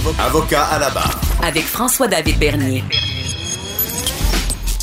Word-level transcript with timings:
Avocat 0.00 0.64
à 0.64 0.78
la 0.78 0.88
barre. 0.90 1.20
Avec 1.42 1.64
François-David 1.64 2.38
Bernier. 2.38 2.82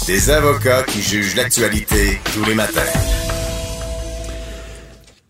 Des 0.05 0.29
avocats 0.29 0.83
qui 0.83 1.01
jugent 1.01 1.35
l'actualité 1.35 2.19
tous 2.35 2.45
les 2.45 2.53
matins. 2.53 2.81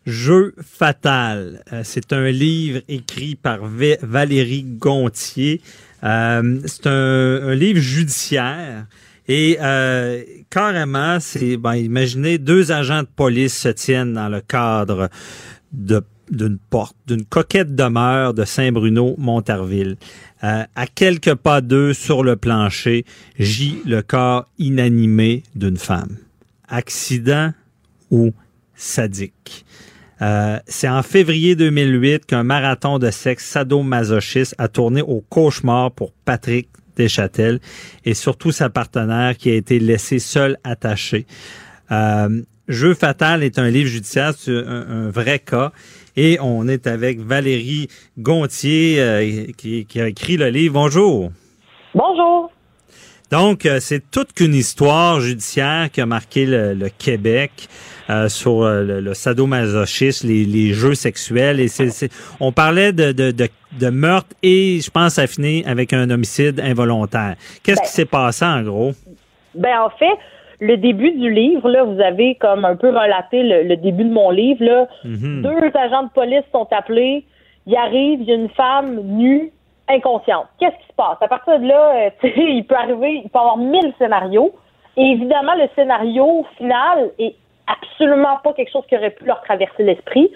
Jeu 0.06 0.54
fatal. 0.62 1.64
Euh, 1.72 1.84
c'est 1.86 2.12
un 2.12 2.30
livre 2.30 2.82
écrit 2.90 3.36
par 3.36 3.60
Valérie 3.64 4.66
Gontier. 4.66 5.62
Euh, 6.04 6.60
c'est 6.66 6.88
un, 6.88 7.56
livre 7.56 7.80
judiciaire. 7.80 8.88
Et 9.30 9.58
euh, 9.62 10.22
carrément, 10.50 11.22
c'est 11.22 11.56
ben, 11.56 11.76
imaginez 11.76 12.38
deux 12.40 12.74
agents 12.74 13.04
de 13.04 13.10
police 13.16 13.58
se 13.58 13.70
tiennent 13.70 14.14
dans 14.14 14.28
le 14.28 14.42
cadre 14.42 15.10
de 15.72 16.04
d'une 16.30 16.58
porte, 16.58 16.96
d'une 17.08 17.26
coquette 17.26 17.76
demeure 17.76 18.34
de 18.34 18.46
Saint-Bruno-Montarville. 18.46 19.98
Euh, 20.44 20.64
à 20.76 20.88
quelques 20.88 21.36
pas 21.36 21.62
d'eux 21.62 21.94
sur 21.94 22.24
le 22.24 22.36
plancher, 22.36 23.06
gît 23.40 23.82
le 23.86 24.02
corps 24.02 24.46
inanimé 24.58 25.44
d'une 25.56 25.78
femme. 25.78 26.18
Accident 26.68 27.54
ou 28.12 28.34
sadique. 28.76 29.66
Euh, 30.22 30.60
c'est 30.68 30.90
en 30.90 31.04
février 31.04 31.56
2008 31.56 32.26
qu'un 32.26 32.44
marathon 32.44 32.98
de 32.98 33.12
sexe 33.12 33.46
sadomasochiste 33.46 34.56
a 34.58 34.68
tourné 34.68 35.02
au 35.02 35.22
cauchemar 35.22 35.92
pour 35.92 36.12
Patrick 36.26 36.70
Deschâtel 36.96 37.60
et 38.04 38.16
surtout 38.16 38.52
sa 38.52 38.70
partenaire 38.70 39.38
qui 39.38 39.52
a 39.52 39.54
été 39.54 39.80
laissée 39.80 40.20
seule 40.20 40.58
attachée. 40.64 41.28
Euh, 41.92 42.42
Jeu 42.68 42.94
fatal 42.94 43.44
est 43.44 43.60
un 43.60 43.70
livre 43.70 43.90
judiciaire, 43.90 44.34
c'est 44.38 44.52
un, 44.52 45.10
vrai 45.10 45.40
cas. 45.40 45.72
Et 46.18 46.40
on 46.42 46.68
est 46.68 46.88
avec 46.88 47.20
Valérie 47.20 47.90
Gontier 48.18 49.00
euh, 49.00 49.46
qui, 49.56 50.02
a 50.02 50.08
écrit 50.08 50.36
le 50.36 50.50
livre. 50.50 50.74
Bonjour. 50.74 51.30
Bonjour. 51.94 52.52
Donc, 53.30 53.68
euh, 53.68 53.78
c'est 53.80 54.10
toute 54.10 54.34
qu'une 54.34 54.56
histoire 54.56 55.20
judiciaire 55.20 55.92
qui 55.92 56.02
a 56.02 56.08
marqué 56.08 56.48
le, 56.48 56.90
Québec 56.98 57.68
euh, 58.10 58.30
sur 58.30 58.64
le, 58.64 59.14
sadomasochisme, 59.14 60.28
les, 60.28 60.74
jeux 60.74 60.96
sexuels. 60.96 61.60
Et 61.60 61.68
c'est, 61.68 62.10
on 62.40 62.52
parlait 62.52 62.94
de, 62.94 63.12
de, 63.12 63.32
de, 63.32 63.90
meurtre 63.90 64.36
et 64.42 64.80
je 64.82 64.90
pense 64.90 65.20
finir 65.28 65.68
avec 65.68 65.94
un 65.94 66.10
homicide 66.10 66.60
involontaire. 66.62 67.36
Qu'est-ce 67.62 67.82
qui 67.82 67.88
ben 67.88 67.92
s'est 67.92 68.06
passé 68.06 68.44
en 68.44 68.64
gros? 68.64 68.94
Ben 69.54 69.82
en 69.82 69.90
fait, 69.92 70.18
le 70.60 70.78
début 70.78 71.12
du 71.12 71.30
livre, 71.30 71.70
là, 71.70 71.84
vous 71.84 72.00
avez 72.02 72.36
comme 72.36 72.66
un 72.66 72.76
peu 72.76 72.90
relaté 72.90 73.44
le, 73.44 73.76
début 73.78 74.04
de 74.04 74.12
mon 74.12 74.32
livre. 74.32 74.64
Là. 74.64 74.88
Mhm. 75.04 75.44
Deux 75.44 75.72
agents 75.78 76.04
de 76.04 76.10
police 76.10 76.44
sont 76.52 76.68
appelés. 76.72 77.26
Il 77.68 77.76
arrive, 77.76 78.22
il 78.22 78.28
y 78.28 78.32
a 78.32 78.36
une 78.36 78.50
femme 78.50 79.02
nue, 79.04 79.52
inconsciente. 79.88 80.48
Qu'est-ce 80.60 80.76
qui 80.78 80.88
se 80.88 80.96
passe? 80.96 81.18
À 81.22 81.28
partir 81.28 81.60
de 81.60 81.68
là, 81.68 81.96
euh, 81.96 82.10
il 82.38 82.66
peut 82.66 82.76
arriver, 82.76 83.22
il 83.24 83.30
peut 83.30 83.38
y 83.38 83.42
avoir 83.42 83.58
mille 83.58 83.94
scénarios. 84.00 84.54
Et 84.96 85.04
évidemment, 85.04 85.54
le 85.56 85.68
scénario 85.76 86.46
final 86.58 87.12
est 87.20 87.36
absolument 87.68 88.38
pas 88.44 88.54
quelque 88.54 88.72
chose 88.72 88.84
qui 88.90 88.98
aurait 88.98 89.12
pu 89.12 89.26
leur 89.26 89.42
traverser 89.42 89.84
l'esprit. 89.84 90.32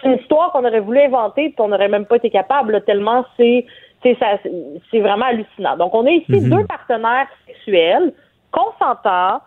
C'est 0.00 0.08
une 0.08 0.18
histoire 0.18 0.50
qu'on 0.50 0.64
aurait 0.64 0.80
voulu 0.80 0.98
inventer, 0.98 1.50
puis 1.50 1.60
on 1.60 1.68
n'aurait 1.68 1.88
même 1.88 2.06
pas 2.06 2.16
été 2.16 2.30
capable, 2.30 2.82
tellement 2.84 3.24
c'est 3.36 3.66
c'est 4.02 4.98
vraiment 4.98 5.26
hallucinant. 5.26 5.76
Donc, 5.76 5.94
on 5.94 6.04
a 6.06 6.10
ici 6.10 6.32
mhm. 6.32 6.50
deux 6.50 6.66
partenaires 6.66 7.28
sexuels 7.46 8.12
consentants 8.50 9.40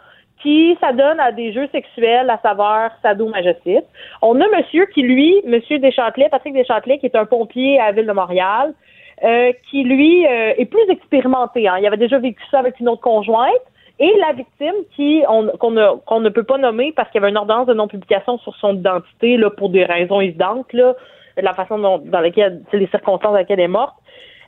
qui 0.46 0.78
s'adonnent 0.80 1.20
à 1.20 1.32
des 1.32 1.52
jeux 1.54 1.68
sexuels 1.72 2.30
à 2.30 2.38
savoir 2.38 2.92
sadomasochisme. 3.02 3.88
On 4.22 4.40
a 4.40 4.48
monsieur 4.56 4.86
qui, 4.86 5.02
lui, 5.02 5.42
monsieur 5.44 5.80
Deschâtelet, 5.80 6.30
Patrick 6.30 6.54
Deschâtelet, 6.54 7.00
qui 7.00 7.08
est 7.08 7.16
un 7.16 7.26
pompier 7.26 7.80
à 7.80 7.88
la 7.88 7.92
ville 7.94 8.06
de 8.06 8.12
Montréal, 8.12 8.76
euh, 9.24 9.52
qui, 9.72 9.84
lui, 9.84 10.28
euh, 10.28 10.54
est 10.56 10.66
plus 10.66 10.88
expérimenté. 10.90 11.68
Hein. 11.68 11.78
Il 11.80 11.88
avait 11.88 11.98
déjà 11.98 12.20
vécu 12.20 12.44
ça 12.52 12.60
avec 12.60 12.80
une 12.80 12.90
autre 12.90 13.02
conjointe. 13.02 13.66
Et 13.98 14.12
la 14.20 14.34
victime 14.34 14.76
qui 14.96 15.24
qu'on 15.26 15.72
ne 15.72 16.30
peut 16.30 16.44
pas 16.44 16.58
nommer 16.60 16.92
parce 16.96 17.10
qu'il 17.10 17.22
y 17.22 17.24
avait 17.24 17.32
une 17.32 17.38
ordonnance 17.38 17.66
de 17.66 17.74
non-publication 17.74 18.38
sur 18.40 18.56
son 18.58 18.76
identité 18.76 19.38
là, 19.38 19.50
pour 19.50 19.70
des 19.70 19.86
raisons 19.86 20.20
évidentes, 20.20 20.72
là, 20.74 20.94
la 21.38 21.54
façon 21.54 21.80
dont, 21.80 21.98
dans 22.00 22.20
laquelle, 22.20 22.62
les 22.74 22.88
circonstances 22.88 23.32
dans 23.32 23.38
lesquelles 23.40 23.60
elle 23.60 23.66
est 23.66 23.70
morte. 23.70 23.96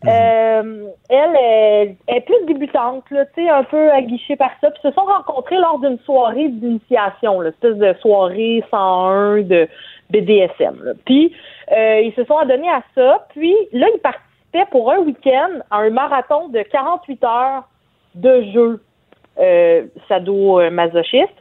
Mhm. 0.04 0.10
Euh, 0.10 0.88
elle, 1.10 1.96
est, 2.08 2.22
plus 2.22 2.46
débutante, 2.46 3.04
là, 3.12 3.26
un 3.52 3.64
peu 3.64 3.92
aguichée 3.92 4.36
par 4.36 4.52
ça. 4.62 4.70
Puis 4.72 4.82
se 4.84 4.92
sont 4.92 5.06
rencontrés 5.06 5.58
lors 5.58 5.80
d'une 5.80 6.00
soirée 6.00 6.50
d'initiation, 6.50 7.42
espèce 7.44 7.78
de 7.78 7.94
soirée 8.02 8.64
101 8.70 9.42
de 9.42 9.68
BDSM. 10.10 10.94
Puis 11.06 11.34
euh, 11.72 12.02
ils 12.02 12.14
se 12.14 12.24
sont 12.26 12.38
adonnés 12.38 12.70
à 12.70 12.84
ça. 12.96 13.28
Puis 13.30 13.56
là, 13.74 13.88
ils 13.94 14.00
participaient 14.00 14.70
pour 14.72 14.92
un 14.92 15.00
week-end 15.00 15.60
à 15.72 15.78
un 15.78 15.90
marathon 15.90 16.50
de 16.50 16.62
48 16.62 17.24
heures 17.24 17.64
de 18.16 18.44
jeu 18.54 18.82
euh, 19.40 19.86
sado-masochiste. 20.08 21.34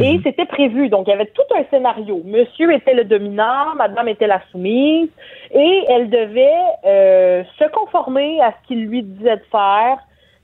Et 0.00 0.14
mhm. 0.14 0.22
c'était 0.24 0.44
prévu. 0.44 0.88
Donc, 0.88 1.06
il 1.06 1.10
y 1.10 1.14
avait 1.14 1.26
tout 1.26 1.42
un 1.54 1.64
scénario. 1.70 2.20
Monsieur 2.24 2.72
était 2.72 2.94
le 2.94 3.04
dominant, 3.04 3.74
madame 3.76 4.08
était 4.08 4.26
la 4.26 4.42
soumise, 4.50 5.08
et 5.52 5.84
elle 5.88 6.10
devait 6.10 6.64
euh, 6.84 7.42
se 7.58 7.64
conformer 7.70 8.40
à 8.42 8.52
ce 8.52 8.68
qu'il 8.68 8.86
lui 8.86 9.02
disait 9.02 9.36
de 9.36 9.44
faire. 9.50 9.98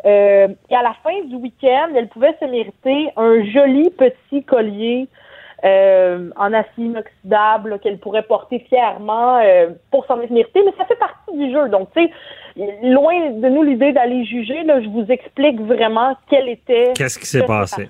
Euh, 0.04 0.48
et 0.70 0.74
à 0.74 0.82
la 0.82 0.94
fin 1.04 1.22
du 1.26 1.36
week-end, 1.36 1.90
elle 1.94 2.08
pouvait 2.08 2.34
se 2.40 2.46
mériter 2.46 3.10
un 3.16 3.44
joli 3.44 3.90
petit 3.90 4.42
collier 4.42 5.06
euh, 5.64 6.30
en 6.36 6.52
acier 6.52 6.84
inoxydable 6.84 7.78
qu'elle 7.80 7.98
pourrait 7.98 8.22
porter 8.22 8.58
fièrement 8.68 9.40
pour 9.90 10.04
s'en 10.06 10.16
mériter, 10.16 10.62
mais 10.64 10.72
ça 10.76 10.84
fait 10.84 10.96
partie 10.96 11.36
du 11.36 11.52
jeu. 11.52 11.68
Donc, 11.68 11.88
tu 11.94 12.02
sais, 12.02 12.10
loin 12.82 13.30
de 13.30 13.48
nous 13.48 13.62
l'idée 13.62 13.92
d'aller 13.92 14.24
juger, 14.24 14.62
là, 14.64 14.80
je 14.80 14.88
vous 14.88 15.06
explique 15.08 15.60
vraiment 15.60 16.16
quel 16.28 16.48
était. 16.48 16.92
Qu'est-ce 16.94 17.18
qui 17.18 17.26
s'est 17.26 17.46
passé? 17.46 17.88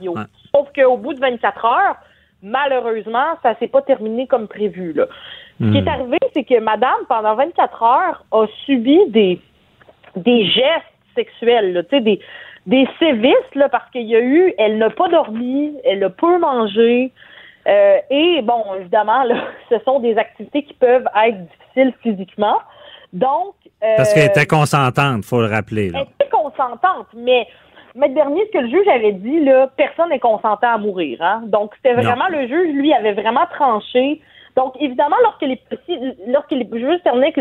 Sauf 0.54 0.68
qu'au 0.74 0.96
bout 0.96 1.14
de 1.14 1.20
24 1.20 1.64
heures, 1.64 1.96
malheureusement, 2.42 3.36
ça 3.42 3.54
s'est 3.58 3.68
pas 3.68 3.82
terminé 3.82 4.26
comme 4.26 4.48
prévu. 4.48 4.92
Là. 4.92 5.06
Ce 5.60 5.70
qui 5.70 5.78
est 5.78 5.82
hmm. 5.82 5.88
arrivé, 5.88 6.18
c'est 6.34 6.44
que 6.44 6.58
madame, 6.60 6.98
pendant 7.08 7.34
24 7.36 7.82
heures, 7.82 8.24
a 8.32 8.46
subi 8.64 8.98
des, 9.08 9.40
des 10.16 10.46
gestes 10.46 10.84
sexuels, 11.14 11.72
là, 11.72 11.82
des, 12.00 12.20
des 12.66 12.88
sévices, 12.98 13.54
là, 13.54 13.68
parce 13.68 13.88
qu'il 13.90 14.06
y 14.08 14.16
a 14.16 14.20
eu, 14.20 14.52
elle 14.58 14.78
n'a 14.78 14.90
pas 14.90 15.08
dormi, 15.08 15.72
elle 15.84 16.00
n'a 16.00 16.10
pas 16.10 16.38
mangé. 16.38 17.12
Euh, 17.68 17.98
et 18.10 18.42
bon, 18.42 18.64
évidemment, 18.78 19.22
là, 19.24 19.36
ce 19.70 19.78
sont 19.84 20.00
des 20.00 20.16
activités 20.16 20.64
qui 20.64 20.74
peuvent 20.74 21.06
être 21.24 21.38
difficiles 21.38 21.94
physiquement. 22.02 22.58
Donc. 23.12 23.54
Euh, 23.82 23.96
parce 23.96 24.14
qu'elle 24.14 24.26
était 24.26 24.46
consentante, 24.46 25.24
faut 25.24 25.40
le 25.40 25.48
rappeler. 25.48 25.90
Elle 25.94 26.02
était 26.02 26.30
consentante, 26.30 27.08
mais 27.14 27.46
Maître 27.94 28.14
Dernier, 28.14 28.46
ce 28.46 28.58
que 28.58 28.62
le 28.62 28.68
juge 28.68 28.88
avait 28.88 29.12
dit, 29.12 29.40
là, 29.40 29.68
personne 29.76 30.08
n'est 30.08 30.18
consentant 30.18 30.74
à 30.74 30.78
mourir. 30.78 31.18
Hein? 31.20 31.42
Donc, 31.46 31.72
c'était 31.76 31.94
vraiment 31.94 32.28
le 32.28 32.46
juge, 32.46 32.74
lui, 32.74 32.92
avait 32.94 33.12
vraiment 33.12 33.46
tranché. 33.52 34.20
Donc, 34.56 34.74
évidemment, 34.80 35.16
lorsque 35.22 35.42
les 35.42 35.60
lorsque 36.26 36.50
les 36.50 36.68
juges 36.72 37.02
terminaient 37.02 37.32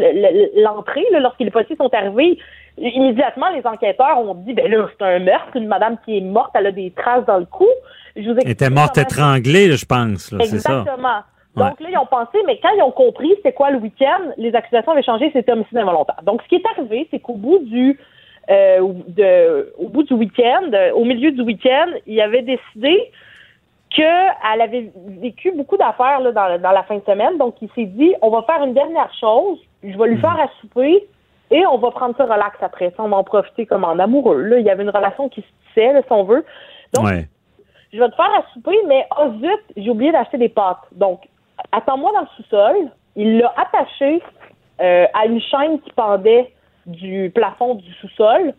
l'entrée, 0.56 1.06
lorsque 1.12 1.40
les 1.40 1.52
policiers 1.52 1.76
sont 1.76 1.94
arrivés, 1.94 2.38
immédiatement, 2.78 3.50
les 3.50 3.66
enquêteurs 3.66 4.18
ont 4.18 4.34
dit, 4.36 4.54
ben 4.54 4.70
là, 4.70 4.88
c'est 4.98 5.06
un 5.06 5.20
meurtre, 5.20 5.56
une 5.56 5.68
madame 5.68 5.98
qui 6.06 6.18
est 6.18 6.22
morte, 6.22 6.52
elle 6.54 6.68
a 6.68 6.72
des 6.72 6.92
traces 6.92 7.26
dans 7.26 7.38
le 7.38 7.46
cou. 7.46 7.68
Je 8.16 8.30
vous 8.30 8.38
Elle 8.40 8.50
était 8.50 8.70
morte 8.70 8.98
étranglée, 8.98 9.72
je 9.72 9.86
pense, 9.86 10.30
c'est 10.30 10.60
ça. 10.60 10.80
Exactement. 10.80 11.24
Donc 11.56 11.80
là, 11.82 11.90
ils 11.90 11.98
ont 11.98 12.06
pensé, 12.06 12.38
mais 12.46 12.60
quand 12.62 12.70
ils 12.78 12.82
ont 12.82 12.92
compris 12.92 13.34
c'est 13.44 13.52
quoi 13.54 13.72
le 13.72 13.78
week-end, 13.78 14.32
les 14.38 14.56
accusations 14.56 14.94
avaient 14.94 15.04
changé, 15.04 15.30
c'était 15.34 15.52
homicide 15.52 15.78
involontaire. 15.78 16.22
Donc, 16.24 16.42
ce 16.44 16.48
qui 16.48 16.56
est 16.56 16.66
arrivé, 16.78 17.08
c'est 17.12 17.20
qu'au 17.20 17.36
bout 17.36 17.60
du 17.60 18.00
euh, 18.50 18.94
de, 19.08 19.74
au 19.78 19.88
bout 19.88 20.04
du 20.04 20.14
week-end, 20.14 20.72
euh, 20.74 20.92
au 20.94 21.06
milieu 21.06 21.32
du 21.32 21.42
week-end, 21.42 21.88
il 22.08 22.20
avait 22.22 22.42
décidé 22.42 23.12
qu'elle 23.90 24.62
avait 24.62 24.92
vécu 25.22 25.52
beaucoup 25.52 25.78
d'affaires 25.78 26.22
dans, 26.22 26.60
dans 26.60 26.72
la 26.72 26.84
fin 26.84 26.96
de 26.96 27.04
semaine. 27.06 27.38
Donc, 27.38 27.56
il 27.62 27.70
s'est 27.76 27.86
dit, 27.86 28.14
on 28.22 28.30
va 28.30 28.42
faire 28.44 28.64
une 28.64 28.74
dernière 28.74 29.12
chose. 29.20 29.60
Je 29.84 29.98
vais 29.98 30.08
lui 30.08 30.16
mhm. 30.16 30.22
faire 30.22 30.40
à 30.40 30.48
souper 30.60 31.06
et 31.52 31.66
on 31.66 31.78
va 31.78 31.92
prendre 31.92 32.16
ça 32.18 32.24
relax 32.24 32.56
après. 32.62 32.94
on 32.98 33.10
va 33.10 33.18
en 33.18 33.24
profiter 33.24 33.66
comme 33.66 33.84
en 33.84 34.00
amoureux. 34.00 34.42
Là. 34.42 34.60
Il 34.60 34.66
y 34.66 34.70
avait 34.70 34.84
une 34.84 34.90
relation 34.90 35.30
qui 35.30 35.42
se 35.42 35.48
tissait, 35.68 36.02
si 36.02 36.12
on 36.12 36.24
veut. 36.24 36.46
Donc, 36.94 37.06
je 37.94 38.00
vais 38.00 38.10
te 38.10 38.16
faire 38.16 38.26
à 38.38 38.44
souper, 38.54 38.78
mais 38.88 39.06
oh 39.20 39.30
zut, 39.40 39.62
j'ai 39.78 39.90
oublié 39.90 40.12
d'acheter 40.12 40.38
des 40.38 40.50
pâtes. 40.50 40.78
Donc, 40.94 41.22
attends-moi 41.72 42.12
dans 42.14 42.22
le 42.22 42.28
sous-sol. 42.38 42.76
Il 43.16 43.38
l'a 43.40 43.54
attaché 43.58 44.22
euh, 44.82 45.06
à 45.14 45.26
une 45.26 45.42
chaîne 45.42 45.80
qui 45.82 45.92
pendait 45.92 46.54
du 46.86 47.32
plafond 47.36 47.76
du 47.76 47.92
sous-sol. 47.96 48.54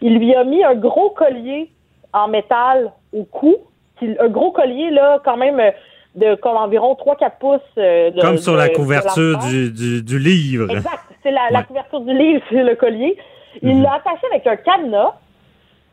Il 0.00 0.18
lui 0.18 0.34
a 0.34 0.44
mis 0.44 0.62
un 0.64 0.74
gros 0.74 1.10
collier 1.10 1.70
en 2.12 2.28
métal 2.28 2.92
au 3.12 3.24
cou, 3.24 3.56
un 4.02 4.28
gros 4.28 4.52
collier 4.52 4.90
là 4.90 5.18
quand 5.24 5.36
même 5.36 5.58
euh, 5.60 5.70
de 6.14 6.34
comme 6.36 6.56
environ 6.56 6.94
3-4 6.94 7.30
pouces. 7.38 7.60
euh, 7.78 8.10
de- 8.10 8.20
Comme 8.20 8.38
sur 8.38 8.52
de- 8.54 8.58
la 8.58 8.68
couverture 8.70 9.38
du, 9.38 9.70
du, 9.72 10.02
du 10.02 10.18
livre. 10.18 10.70
Exact. 10.70 11.00
C'est 11.22 11.30
la, 11.32 11.62
couverture 11.64 12.00
du 12.00 12.16
livre, 12.16 12.42
c'est 12.50 12.62
le 12.62 12.76
collier. 12.76 13.16
Il 13.62 13.76
Mhm. 13.76 13.82
l'a 13.82 13.94
attaché 13.94 14.26
avec 14.30 14.46
un 14.46 14.56
cadenas. 14.56 15.14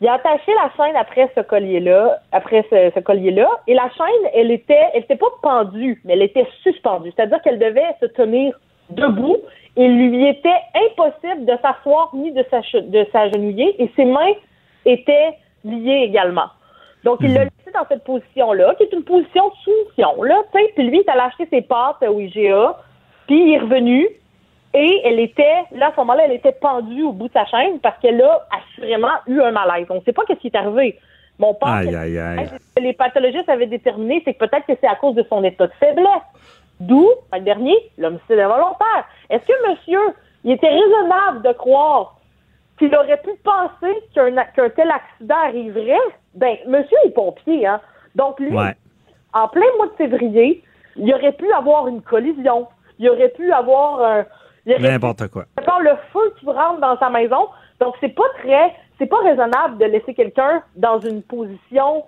Il 0.01 0.07
a 0.07 0.13
attaché 0.13 0.51
la 0.53 0.71
chaîne 0.75 0.95
après 0.95 1.31
ce 1.35 1.41
collier-là, 1.41 2.19
après 2.31 2.65
ce, 2.69 2.91
ce 2.93 2.99
collier-là, 2.99 3.47
et 3.67 3.73
la 3.73 3.89
chaîne, 3.91 4.29
elle 4.33 4.51
était, 4.51 4.89
elle 4.93 5.03
était 5.03 5.15
pas 5.15 5.31
pendue, 5.41 6.01
mais 6.03 6.13
elle 6.13 6.23
était 6.23 6.47
suspendue. 6.63 7.13
C'est-à-dire 7.15 7.41
qu'elle 7.41 7.59
devait 7.59 7.95
se 8.01 8.07
tenir 8.07 8.59
debout. 8.89 9.37
et 9.77 9.85
Il 9.85 10.09
lui 10.09 10.27
était 10.27 10.49
impossible 10.89 11.45
de 11.45 11.53
s'asseoir 11.61 12.11
ni 12.13 12.31
de 12.31 12.45
s'agenouiller, 13.11 13.81
et 13.81 13.89
ses 13.95 14.05
mains 14.05 14.33
étaient 14.85 15.37
liées 15.63 16.03
également. 16.03 16.49
Donc, 17.05 17.19
il 17.21 17.33
l'a 17.33 17.43
laissé 17.43 17.71
dans 17.73 17.85
cette 17.87 18.03
position-là, 18.03 18.73
qui 18.75 18.83
est 18.83 18.93
une 18.93 19.03
position 19.03 19.47
de 19.49 19.53
soumission, 19.63 20.23
là, 20.23 20.41
tu 20.51 20.59
sais. 20.59 20.71
Puis 20.75 20.87
lui, 20.87 21.03
il 21.05 21.09
allé 21.09 21.21
acheter 21.21 21.47
ses 21.51 21.61
pâtes 21.61 22.01
au 22.01 22.19
IGA, 22.19 22.77
puis 23.27 23.39
il 23.39 23.53
est 23.53 23.59
revenu, 23.59 24.09
et 24.75 25.01
elle 25.05 25.19
était, 25.19 25.63
là, 25.71 25.87
à 25.87 25.91
ce 25.91 25.97
moment-là, 26.01 26.23
elle 26.25 26.33
était 26.33 26.51
pendue 26.51 27.03
au 27.03 27.11
bout 27.13 27.27
de 27.29 27.33
sa 27.33 27.45
chaîne 27.45 27.79
parce 27.79 27.97
qu'elle 27.99 28.21
a 28.21 28.45
assurément 28.51 29.07
eu 29.27 29.41
un 29.41 29.51
malaise. 29.51 29.87
On 29.89 29.95
ne 29.95 30.01
sait 30.01 30.13
pas 30.13 30.23
ce 30.27 30.33
qui 30.33 30.47
est 30.47 30.55
arrivé. 30.55 30.99
Mon 31.39 31.53
père, 31.53 31.69
Aïe, 31.69 31.95
aïe, 31.95 32.17
aïe. 32.19 32.47
ce 32.47 32.75
que 32.75 32.81
les 32.83 32.93
pathologistes 32.93 33.49
avaient 33.49 33.65
déterminé, 33.67 34.21
c'est 34.25 34.33
que 34.33 34.45
peut-être 34.45 34.65
que 34.65 34.73
c'est 34.79 34.87
à 34.87 34.95
cause 34.95 35.15
de 35.15 35.23
son 35.29 35.43
état 35.43 35.67
de 35.67 35.73
faiblesse. 35.79 36.07
D'où, 36.79 37.09
le 37.33 37.39
dernier, 37.39 37.75
l'homicide 37.97 38.39
involontaire. 38.39 39.05
Est-ce 39.29 39.45
que 39.45 39.69
monsieur, 39.69 39.99
il 40.43 40.51
était 40.51 40.69
raisonnable 40.69 41.41
de 41.41 41.53
croire 41.53 42.15
qu'il 42.77 42.93
aurait 42.95 43.21
pu 43.21 43.31
penser 43.43 43.93
qu'un 44.13 44.69
tel 44.69 44.91
accident 44.91 45.35
arriverait? 45.45 45.97
Ben, 46.33 46.57
monsieur 46.67 46.97
est 47.05 47.11
pompier, 47.11 47.65
hein. 47.65 47.79
Donc, 48.15 48.39
lui, 48.41 48.53
Ouais. 48.55 48.73
en 49.33 49.47
plein 49.47 49.65
mois 49.77 49.87
de 49.87 49.93
février, 49.93 50.63
il 50.97 51.13
aurait 51.13 51.31
pu 51.33 51.51
avoir 51.53 51.87
une 51.87 52.01
collision. 52.01 52.67
Il 52.99 53.09
aurait 53.09 53.29
pu 53.29 53.51
avoir 53.51 54.01
un. 54.01 54.25
N'importe 54.65 55.27
quoi. 55.27 55.45
avoir 55.57 55.79
le 55.81 55.91
feu 56.11 56.33
qui 56.39 56.45
rentre 56.45 56.79
dans 56.81 56.97
sa 56.97 57.09
maison. 57.09 57.47
Donc, 57.79 57.95
c'est 58.01 58.13
pas 58.15 58.23
très. 58.43 58.73
C'est 58.97 59.05
pas 59.07 59.17
raisonnable 59.23 59.77
de 59.77 59.85
laisser 59.85 60.13
quelqu'un 60.13 60.63
dans 60.75 60.99
une 61.01 61.21
position 61.21 62.03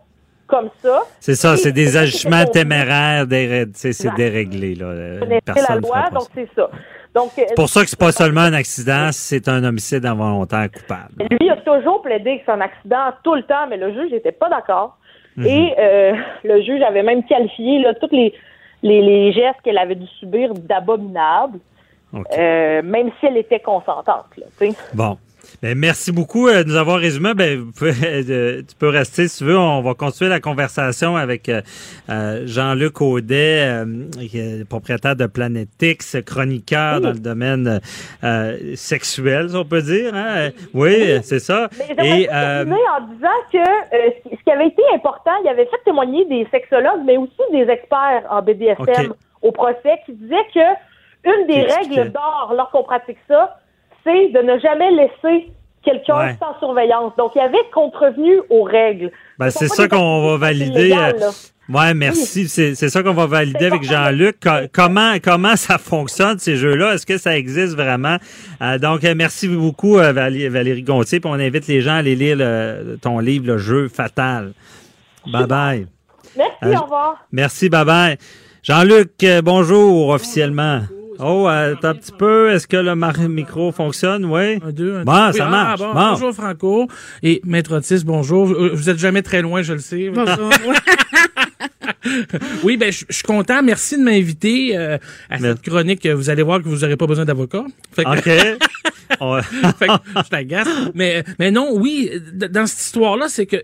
comme 0.47 0.69
ça. 0.81 1.01
C'est 1.19 1.35
ça, 1.35 1.57
c'est 1.57 1.73
des 1.73 1.97
agissements 1.97 2.45
téméraires, 2.45 3.25
déré- 3.27 3.67
c'est 3.73 4.15
déréglé. 4.15 4.75
Là. 4.75 4.85
Euh, 4.85 5.19
la 5.27 5.41
Personne 5.41 5.75
ne 5.75 5.81
loi, 5.81 6.09
donc 6.13 6.27
c'est 6.33 6.47
ça. 6.55 6.69
Donc, 7.13 7.31
euh, 7.37 7.43
C'est 7.49 7.55
pour 7.55 7.67
ça 7.67 7.81
que 7.83 7.89
c'est 7.89 7.99
pas 7.99 8.13
seulement 8.13 8.41
un 8.41 8.53
accident, 8.53 9.09
c'est 9.11 9.49
un 9.49 9.61
homicide 9.65 10.05
involontaire 10.05 10.69
coupable. 10.71 11.25
lui 11.39 11.49
a 11.49 11.57
toujours 11.57 12.01
plaidé 12.01 12.37
que 12.37 12.43
c'est 12.45 12.51
un 12.53 12.61
accident 12.61 13.11
tout 13.23 13.35
le 13.35 13.43
temps, 13.43 13.67
mais 13.69 13.75
le 13.75 13.91
juge 13.93 14.11
n'était 14.11 14.31
pas 14.31 14.47
d'accord. 14.49 14.97
Mhm. 15.35 15.45
Et 15.45 15.75
euh, 15.77 16.13
le 16.45 16.61
juge 16.61 16.81
avait 16.81 17.03
même 17.03 17.23
qualifié 17.25 17.79
là, 17.81 17.93
tous 17.95 18.09
les, 18.13 18.33
les, 18.83 19.01
les 19.01 19.33
gestes 19.33 19.59
qu'elle 19.65 19.77
avait 19.77 19.95
dû 19.95 20.07
subir 20.19 20.53
d'abominables, 20.53 21.59
Euh, 22.37 22.81
même 22.83 23.09
si 23.19 23.25
elle 23.27 23.37
était 23.37 23.59
consentante. 23.59 24.25
Là. 24.37 24.67
Bon. 24.93 25.17
Ben, 25.61 25.77
merci 25.77 26.11
beaucoup 26.11 26.49
euh, 26.49 26.63
de 26.63 26.69
nous 26.69 26.75
avoir 26.75 26.99
résumé. 26.99 27.33
Ben, 27.33 27.71
pouvez, 27.75 27.91
euh, 28.29 28.61
tu 28.67 28.75
peux 28.77 28.89
rester 28.89 29.27
si 29.29 29.37
tu 29.39 29.43
veux. 29.45 29.57
On 29.57 29.81
va 29.81 29.93
continuer 29.93 30.29
la 30.29 30.41
conversation 30.41 31.15
avec 31.15 31.47
euh, 31.49 31.61
Jean-Luc 32.45 32.99
Audet, 33.01 33.65
euh, 33.65 34.65
propriétaire 34.69 35.15
de 35.15 35.25
Planète 35.25 35.69
X, 35.81 36.17
chroniqueur 36.25 36.97
Oui. 36.97 37.01
dans 37.01 37.11
le 37.11 37.19
domaine 37.19 37.79
sexuel, 38.75 39.49
si 39.49 39.55
on 39.55 39.65
peut 39.65 39.81
dire. 39.81 40.13
Hein? 40.13 40.49
Oui, 40.73 41.19
c'est 41.23 41.39
ça. 41.39 41.69
Mais 41.97 42.23
Et 42.23 42.29
en 42.29 42.65
disant 43.13 43.27
que 43.51 43.57
ce 44.29 44.43
qui- 44.43 44.51
avait 44.51 44.67
été 44.67 44.81
important, 44.95 45.31
il 45.43 45.49
avait 45.49 45.65
fait 45.65 45.81
témoigner 45.85 46.25
des 46.25 46.47
sexologues, 46.51 47.01
mais 47.05 47.17
aussi 47.17 47.31
des 47.51 47.69
experts 47.71 48.23
en 48.29 48.41
BDSM 48.41 49.13
au 49.41 49.51
procès 49.51 49.99
qui 50.05 50.13
disaient 50.13 50.35
que 50.53 50.59
une 51.23 51.47
des 51.47 51.61
règles 51.63 52.11
d'or 52.11 52.53
lorsqu'on 52.55 52.83
pratique 52.83 53.17
ça, 53.27 53.59
c'est 54.03 54.29
de 54.29 54.39
ne 54.41 54.57
jamais 54.59 54.91
laisser 54.91 55.51
quelqu'un 55.83 56.17
Ouais. 56.17 56.37
sans 56.39 56.57
surveillance. 56.59 57.13
Donc, 57.17 57.31
il 57.35 57.39
y 57.39 57.41
avait 57.41 57.57
contrevenu 57.73 58.39
aux 58.49 58.63
règles. 58.63 59.11
ben, 59.39 59.49
Ce 59.49 59.59
c'est 59.59 59.67
ça 59.67 59.87
qu'on 59.87 60.27
va 60.29 60.37
valider. 60.37 60.87
illégales, 60.87 61.15
euh. 61.21 61.31
Ouais, 61.69 61.93
merci. 61.93 62.47
C'est 62.47 62.75
c'est 62.75 62.87
ça 62.87 63.03
qu'on 63.03 63.13
va 63.13 63.25
valider 63.25 63.65
avec. 63.65 63.83
Jean-Luc. 63.83 64.37
Co- 64.41 64.67
Comment 64.71 65.15
comment 65.21 65.57
ça 65.57 65.77
fonctionne 65.77 66.39
ces 66.39 66.55
jeux-là? 66.55 66.93
Est-ce 66.93 67.05
que 67.05 67.17
ça 67.17 67.37
existe 67.37 67.75
vraiment? 67.75 68.15
Euh, 68.61 68.77
Donc 68.77 69.03
euh, 69.03 69.13
merci 69.17 69.49
beaucoup 69.49 69.97
euh, 69.97 70.13
Valé- 70.13 70.47
Valérie 70.47 70.83
Gontier. 70.83 71.19
Puis 71.19 71.29
on 71.29 71.33
invite 71.33 71.67
les 71.67 71.81
gens 71.81 71.91
à 71.91 71.95
aller 71.97 72.15
lire 72.15 72.37
le- 72.37 72.97
ton 73.01 73.19
livre, 73.19 73.47
le 73.47 73.57
jeu 73.57 73.89
fatal. 73.89 74.53
Bye 75.29 75.45
bye. 75.45 75.87
Merci, 76.37 76.53
Euh, 76.63 76.73
au 76.79 76.83
revoir. 76.83 77.17
Merci. 77.33 77.67
Bye 77.67 77.83
bye. 77.85 78.17
Jean-Luc, 78.63 79.11
euh, 79.23 79.41
bonjour 79.41 80.07
officiellement. 80.09 80.83
Oh, 81.19 81.47
euh, 81.47 81.73
attends 81.73 81.89
un 81.89 81.95
petit 81.95 82.11
peu. 82.11 82.51
Est-ce 82.51 82.67
que 82.67 82.77
le 82.77 82.95
micro 83.27 83.71
fonctionne? 83.71 84.25
Oui. 84.25 84.59
Un, 84.63 84.71
deux, 84.71 84.97
un, 84.97 85.03
Bon, 85.03 85.27
deux. 85.27 85.37
ça 85.37 85.45
Oui, 85.45 85.51
marche. 85.51 85.81
ah, 85.83 85.87
bon, 85.87 85.93
Bon. 85.93 86.09
Bonjour 86.11 86.33
Franco 86.33 86.87
et 87.23 87.41
Maître 87.45 87.75
Otis, 87.77 88.03
bonjour. 88.05 88.49
Euh, 88.51 88.71
Vous 88.73 88.89
êtes 88.89 88.99
jamais 88.99 89.21
très 89.21 89.41
loin, 89.41 89.61
je 89.61 89.73
le 89.73 89.79
sais. 89.79 90.09
Bonjour. 90.13 90.49
Oui, 92.63 92.77
ben 92.77 92.91
je 92.91 93.05
je 93.09 93.15
suis 93.15 93.23
content. 93.23 93.61
Merci 93.63 93.97
de 93.97 94.03
m'inviter 94.03 94.77
euh, 94.77 94.97
à 95.29 95.39
cette 95.39 95.61
chronique. 95.61 96.05
Vous 96.07 96.29
allez 96.29 96.41
voir 96.43 96.59
que 96.61 96.67
vous 96.67 96.77
n'aurez 96.79 96.95
pas 96.95 97.05
besoin 97.07 97.25
d'avocat. 97.25 97.63
Fait 97.91 98.03
que- 98.03 98.53
OK. 98.53 98.57
On- 99.21 99.41
fait 99.41 99.87
que 99.87 99.93
je 100.25 100.29
t'agace. 100.29 100.67
Mais, 100.93 101.23
mais 101.39 101.51
non, 101.51 101.71
oui, 101.75 102.09
dans 102.33 102.65
cette 102.67 102.79
histoire-là, 102.81 103.27
c'est 103.29 103.45
que 103.45 103.57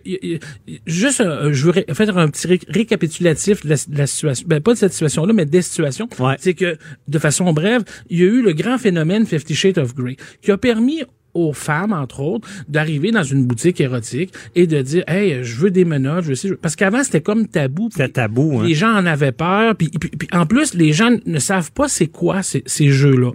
juste, 0.85 1.23
je 1.51 1.65
veux 1.65 1.73
faire 1.93 2.17
un 2.17 2.29
petit 2.29 2.47
ré- 2.47 2.59
récapitulatif 2.67 3.63
de 3.63 3.69
la, 3.69 3.75
de 3.75 3.97
la 3.97 4.07
situation, 4.07 4.45
ben 4.47 4.61
pas 4.61 4.73
de 4.73 4.77
cette 4.77 4.91
situation-là, 4.93 5.33
mais 5.33 5.45
des 5.45 5.61
situations. 5.61 6.07
Ouais. 6.19 6.35
C'est 6.39 6.53
que, 6.53 6.77
de 7.07 7.19
façon 7.19 7.51
brève, 7.53 7.83
il 8.09 8.19
y 8.19 8.23
a 8.23 8.25
eu 8.25 8.41
le 8.41 8.53
grand 8.53 8.77
phénomène 8.77 9.25
Fifty 9.25 9.55
Shades 9.55 9.77
of 9.77 9.93
Grey, 9.95 10.17
qui 10.41 10.51
a 10.51 10.57
permis 10.57 11.03
aux 11.33 11.53
femmes, 11.53 11.93
entre 11.93 12.19
autres, 12.19 12.47
d'arriver 12.67 13.11
dans 13.11 13.23
une 13.23 13.45
boutique 13.45 13.81
érotique 13.81 14.33
et 14.55 14.67
de 14.67 14.81
dire, 14.81 15.03
hey, 15.07 15.43
je 15.43 15.55
veux 15.55 15.71
des 15.71 15.85
menottes, 15.85 16.23
je 16.25 16.29
veux 16.29 16.35
ci, 16.35 16.47
je 16.47 16.53
veux- 16.53 16.59
parce 16.59 16.75
qu'avant 16.75 17.03
c'était 17.03 17.21
comme 17.21 17.47
tabou. 17.47 17.89
C'était 17.91 18.09
tabou. 18.09 18.59
Hein? 18.59 18.65
Les 18.67 18.73
gens 18.75 18.91
en 18.93 19.05
avaient 19.05 19.31
peur, 19.31 19.75
puis, 19.75 19.89
puis- 19.89 20.09
puis 20.11 20.27
en 20.31 20.45
plus, 20.45 20.73
les 20.73 20.93
gens 20.93 21.09
ne 21.25 21.39
savent 21.39 21.71
pas 21.71 21.87
c'est 21.87 22.07
quoi 22.07 22.43
ces, 22.43 22.63
ces 22.65 22.89
jeux-là. 22.89 23.31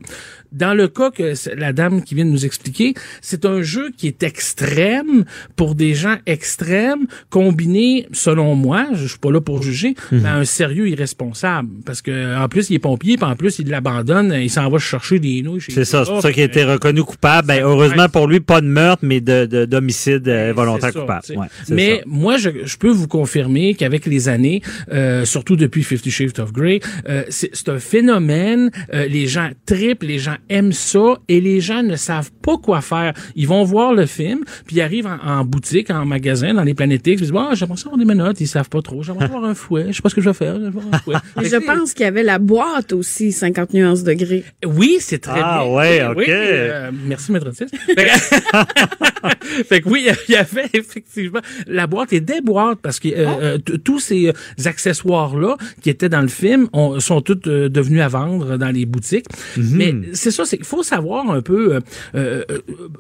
Dans 0.51 0.73
le 0.73 0.89
cas 0.89 1.11
que 1.11 1.35
la 1.59 1.75
dame 1.75 2.03
qui 2.03 2.15
vient 2.15 2.25
de 2.25 2.31
nous 2.31 2.47
expliquer, 2.47 2.95
c'est 3.21 3.45
un 3.45 3.61
jeu 3.61 3.91
qui 3.95 4.07
est 4.07 4.23
extrême 4.23 5.25
pour 5.57 5.75
des 5.75 5.93
gens 5.95 6.17
extrêmes, 6.25 7.07
combiné, 7.29 8.07
selon 8.13 8.55
moi, 8.55 8.87
je 8.95 9.07
suis 9.07 9.19
pas 9.19 9.31
là 9.31 9.41
pour 9.43 9.63
juger, 9.63 9.95
Mhm. 10.11 10.25
à 10.25 10.37
un 10.37 10.45
sérieux 10.47 10.89
irresponsable. 10.89 11.69
Parce 11.85 12.01
que 12.01 12.37
en 12.43 12.49
plus, 12.49 12.71
il 12.71 12.77
est 12.77 12.79
pompier, 12.79 13.17
puis 13.19 13.27
en 13.27 13.37
plus, 13.37 13.59
il 13.59 13.69
l'abandonne, 13.69 14.33
il 14.41 14.49
s'en 14.51 14.69
va 14.71 14.79
chercher 14.79 15.19
des 15.19 15.43
nouilles 15.43 15.61
C'est 15.61 15.85
ça, 15.85 16.05
c'est 16.07 16.21
ça 16.23 16.33
qu'il 16.33 16.43
a 16.43 16.47
été 16.47 16.65
reconnu 16.65 17.03
coupable. 17.03 17.47
Ben, 17.49 17.63
heureusement 17.63 17.88
pour 18.09 18.27
lui, 18.29 18.41
pas 18.41 18.61
de 18.61 18.67
meurtre, 18.67 19.05
mais 19.05 19.21
de 19.21 19.47
de- 19.47 19.65
d'homicide 19.65 20.27
euh, 20.29 20.53
volontaire 20.55 20.93
ça, 20.93 21.01
coupable. 21.01 21.23
Ouais, 21.37 21.47
Mais 21.71 21.97
ça. 21.99 22.03
moi, 22.07 22.37
je, 22.37 22.51
je 22.65 22.77
peux 22.77 22.91
vous 22.91 23.09
confirmer 23.09 23.75
qu'avec 23.75 24.07
les 24.07 24.29
années, 24.29 24.63
euh, 24.93 25.25
surtout 25.25 25.57
depuis 25.57 25.83
Fifty 25.83 26.11
Shades 26.11 26.39
of 26.41 26.53
Grey, 26.53 26.81
euh, 27.09 27.25
c'est 27.29 27.51
c'est 27.55 27.69
un 27.69 27.79
phénomène. 27.79 28.71
euh, 28.95 29.07
les 29.07 29.27
gens 29.27 29.51
tripent, 29.67 30.03
les 30.03 30.19
gens 30.19 30.37
aiment 30.49 30.73
ça, 30.73 31.17
et 31.29 31.41
les 31.41 31.61
gens 31.61 31.83
ne 31.83 31.97
savent 31.97 32.31
pas 32.43 32.57
quoi 32.59 32.81
faire. 32.81 33.13
Ils 33.37 33.47
vont 33.49 33.65
voir 33.65 33.95
le 33.95 34.07
film, 34.07 34.45
puis 34.67 34.77
ils 34.77 34.81
arrivent 34.83 35.07
en, 35.07 35.19
en 35.41 35.45
boutique, 35.45 35.91
en 35.91 36.05
magasin, 36.05 36.55
dans 36.55 36.63
les 36.65 36.75
planétiques, 36.75 37.21
ils 37.21 37.27
se 37.27 37.33
disent 37.33 37.41
ah, 37.41 37.51
j'aimerais 37.55 37.77
ça 37.77 37.87
avoir 37.87 37.99
des 37.99 38.05
menottes. 38.05 38.41
Ils 38.41 38.47
savent 38.49 38.69
pas 38.69 38.83
trop. 38.83 39.03
J'aimerais 39.03 39.27
avoir 39.27 39.45
un 39.45 39.55
fouet. 39.55 39.87
Je 39.89 39.93
sais 39.93 40.03
pas 40.03 40.09
ce 40.09 40.15
que 40.15 40.21
je 40.21 40.29
vais 40.31 40.35
faire. 40.35 40.57
Je 40.61 40.67
un 40.67 40.99
fouet. 40.99 41.17
Pense 41.79 41.93
qu'il 41.93 42.05
y 42.05 42.09
avait 42.09 42.23
la 42.23 42.39
boîte 42.39 42.93
aussi, 42.93 43.31
50 43.33 43.75
nuances 43.75 44.03
degrés. 44.03 44.45
Oui, 44.65 44.97
c'est 45.01 45.19
très 45.19 45.41
Ah, 45.43 45.63
bien. 45.65 45.73
ouais, 45.75 46.05
ok. 46.07 46.15
oui, 46.17 46.25
euh, 46.29 46.91
merci, 47.07 47.31
maître. 47.33 47.47
Fait 47.87 47.95
que, 47.95 49.65
fait 49.65 49.81
que 49.81 49.89
oui, 49.89 50.09
il 50.29 50.33
y 50.33 50.37
avait 50.37 50.69
effectivement 50.73 51.41
la 51.67 51.87
boîte 51.87 52.13
et 52.13 52.21
des 52.21 52.41
boîtes 52.41 52.79
parce 52.83 53.01
que 53.01 53.09
euh, 53.09 53.27
euh, 53.41 53.59
t- 53.59 53.79
tous 53.79 53.99
ces 54.01 54.29
euh, 54.29 54.33
accessoires-là 54.65 55.57
qui 55.83 55.91
étaient 55.91 56.09
dans 56.09 56.21
le 56.21 56.29
film 56.29 56.69
ont- 56.73 57.01
sont 57.01 57.21
tous 57.21 57.39
euh, 57.49 57.69
devenus 57.69 58.01
à 58.03 58.09
vendre 58.09 58.57
dans 58.57 58.69
les 58.75 58.87
boutiques. 58.87 59.27
Mais 59.57 59.95
c'est 60.13 60.31
ça, 60.31 60.45
c'est 60.45 60.57
qu'il 60.57 60.67
faut 60.67 60.83
savoir 60.83 61.31
un 61.31 61.41
peu 61.43 61.75
euh, 61.75 61.81
euh, 62.15 62.45
euh, 62.51 62.59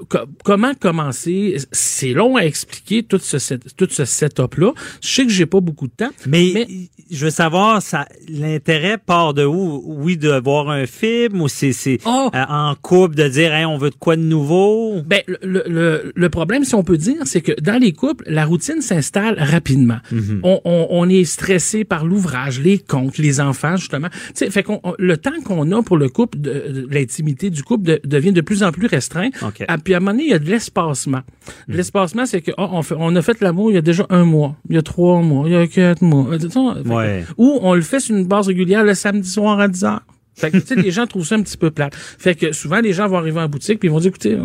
co- 0.08 0.18
comment 0.44 0.74
commencer. 0.74 1.56
C'est 1.72 2.12
long 2.12 2.36
à 2.36 2.42
expliquer 2.42 3.02
tout 3.02 3.18
ce, 3.22 3.38
set- 3.38 3.74
tout 3.76 3.88
ce 3.90 4.04
setup-là. 4.04 4.72
Je 5.02 5.08
sais 5.08 5.24
que 5.26 5.32
j'ai 5.32 5.46
pas 5.46 5.60
beaucoup 5.60 5.86
de 5.86 5.92
temps. 5.96 6.10
Mais, 6.26 6.50
Mais- 6.54 6.66
je 7.10 7.24
veux 7.24 7.30
savoir, 7.30 7.80
ça, 7.82 8.06
l'intérêt 8.28 8.98
part 8.98 9.34
de 9.34 9.44
où? 9.44 9.82
Oui, 9.86 10.16
de 10.16 10.30
voir 10.42 10.68
un 10.68 10.86
film 10.86 11.40
ou 11.40 11.48
c'est, 11.48 11.72
c'est 11.72 11.98
Oh! 12.04 12.30
euh, 12.34 12.44
en 12.48 12.74
couple 12.80 13.14
de 13.16 13.28
dire, 13.28 13.54
hey, 13.54 13.64
on 13.64 13.78
veut 13.78 13.90
de 13.90 13.94
quoi 13.94 14.16
de 14.16 14.22
nouveau? 14.22 14.67
Ben, 15.06 15.20
le, 15.26 15.62
le- 15.66 16.12
le, 16.14 16.28
problème, 16.30 16.64
si 16.64 16.74
on 16.74 16.82
peut 16.84 16.96
dire, 16.98 17.16
c'est 17.24 17.40
que 17.40 17.52
dans 17.60 17.80
les 17.80 17.92
couples, 17.92 18.24
la 18.26 18.44
routine 18.44 18.80
s'installe 18.80 19.36
rapidement. 19.38 19.98
Mhm. 20.12 20.40
on, 20.42 20.60
on, 20.64 20.86
on 20.90 21.08
est 21.08 21.24
stressé 21.24 21.84
par 21.84 22.04
l'ouvrage, 22.04 22.60
les 22.60 22.78
comptes, 22.78 23.18
les 23.18 23.40
enfants, 23.40 23.76
justement. 23.76 24.08
Tu 24.08 24.32
sais, 24.34 24.50
fait 24.50 24.62
qu'on, 24.62 24.80
on- 24.84 24.94
le 24.98 25.16
temps 25.16 25.30
qu'on 25.44 25.70
a 25.72 25.82
pour 25.82 25.96
le 25.96 26.08
couple, 26.08 26.38
de, 26.38 26.50
de 26.50 26.88
l'intimité 26.90 27.50
du 27.50 27.62
couple 27.62 27.84
de- 27.84 28.00
devient 28.04 28.32
de 28.32 28.40
plus 28.40 28.62
en 28.62 28.72
plus 28.72 28.86
restreint. 28.86 29.30
OK. 29.42 29.64
Ah, 29.68 29.78
puis 29.78 29.94
à 29.94 29.98
un 29.98 30.00
moment 30.00 30.12
donné, 30.12 30.24
il 30.24 30.30
y 30.30 30.34
a 30.34 30.38
de 30.38 30.48
l'espacement. 30.50 31.22
Mhm. 31.68 31.76
L'espacement, 31.76 32.26
c'est 32.26 32.40
que 32.42 32.50
oh, 32.58 32.68
on, 32.72 32.82
fait, 32.82 32.94
on 32.98 33.14
a 33.16 33.22
fait 33.22 33.40
l'amour 33.40 33.70
il 33.70 33.74
y 33.74 33.78
a 33.78 33.82
déjà 33.82 34.06
un 34.10 34.24
mois, 34.24 34.56
il 34.68 34.76
y 34.76 34.78
a 34.78 34.82
trois 34.82 35.20
mois, 35.22 35.46
il 35.48 35.52
y 35.52 35.56
a 35.56 35.66
quatre 35.66 36.02
mois. 36.02 36.26
Euh, 36.32 36.38
que- 36.38 36.88
Ouais. 36.88 37.24
Ou 37.36 37.58
on 37.62 37.74
le 37.74 37.80
fait 37.82 38.00
sur 38.00 38.16
une 38.16 38.26
base 38.26 38.46
régulière 38.48 38.84
le 38.84 38.94
samedi 38.94 39.28
soir 39.28 39.58
à 39.60 39.68
10 39.68 39.84
heures. 39.84 40.02
Fait 40.38 40.50
que, 40.50 40.58
tu 40.58 40.66
sais, 40.66 40.74
les 40.76 40.90
gens 40.90 41.06
trouvent 41.06 41.26
ça 41.26 41.34
un 41.34 41.42
petit 41.42 41.56
peu 41.56 41.70
plate. 41.70 41.94
Fait 41.94 42.34
que 42.34 42.52
souvent, 42.52 42.80
les 42.80 42.92
gens 42.92 43.08
vont 43.08 43.18
arriver 43.18 43.40
en 43.40 43.48
boutique 43.48 43.78
puis 43.80 43.88
ils 43.88 43.92
vont 43.92 44.00
dire, 44.00 44.08
écoutez, 44.08 44.38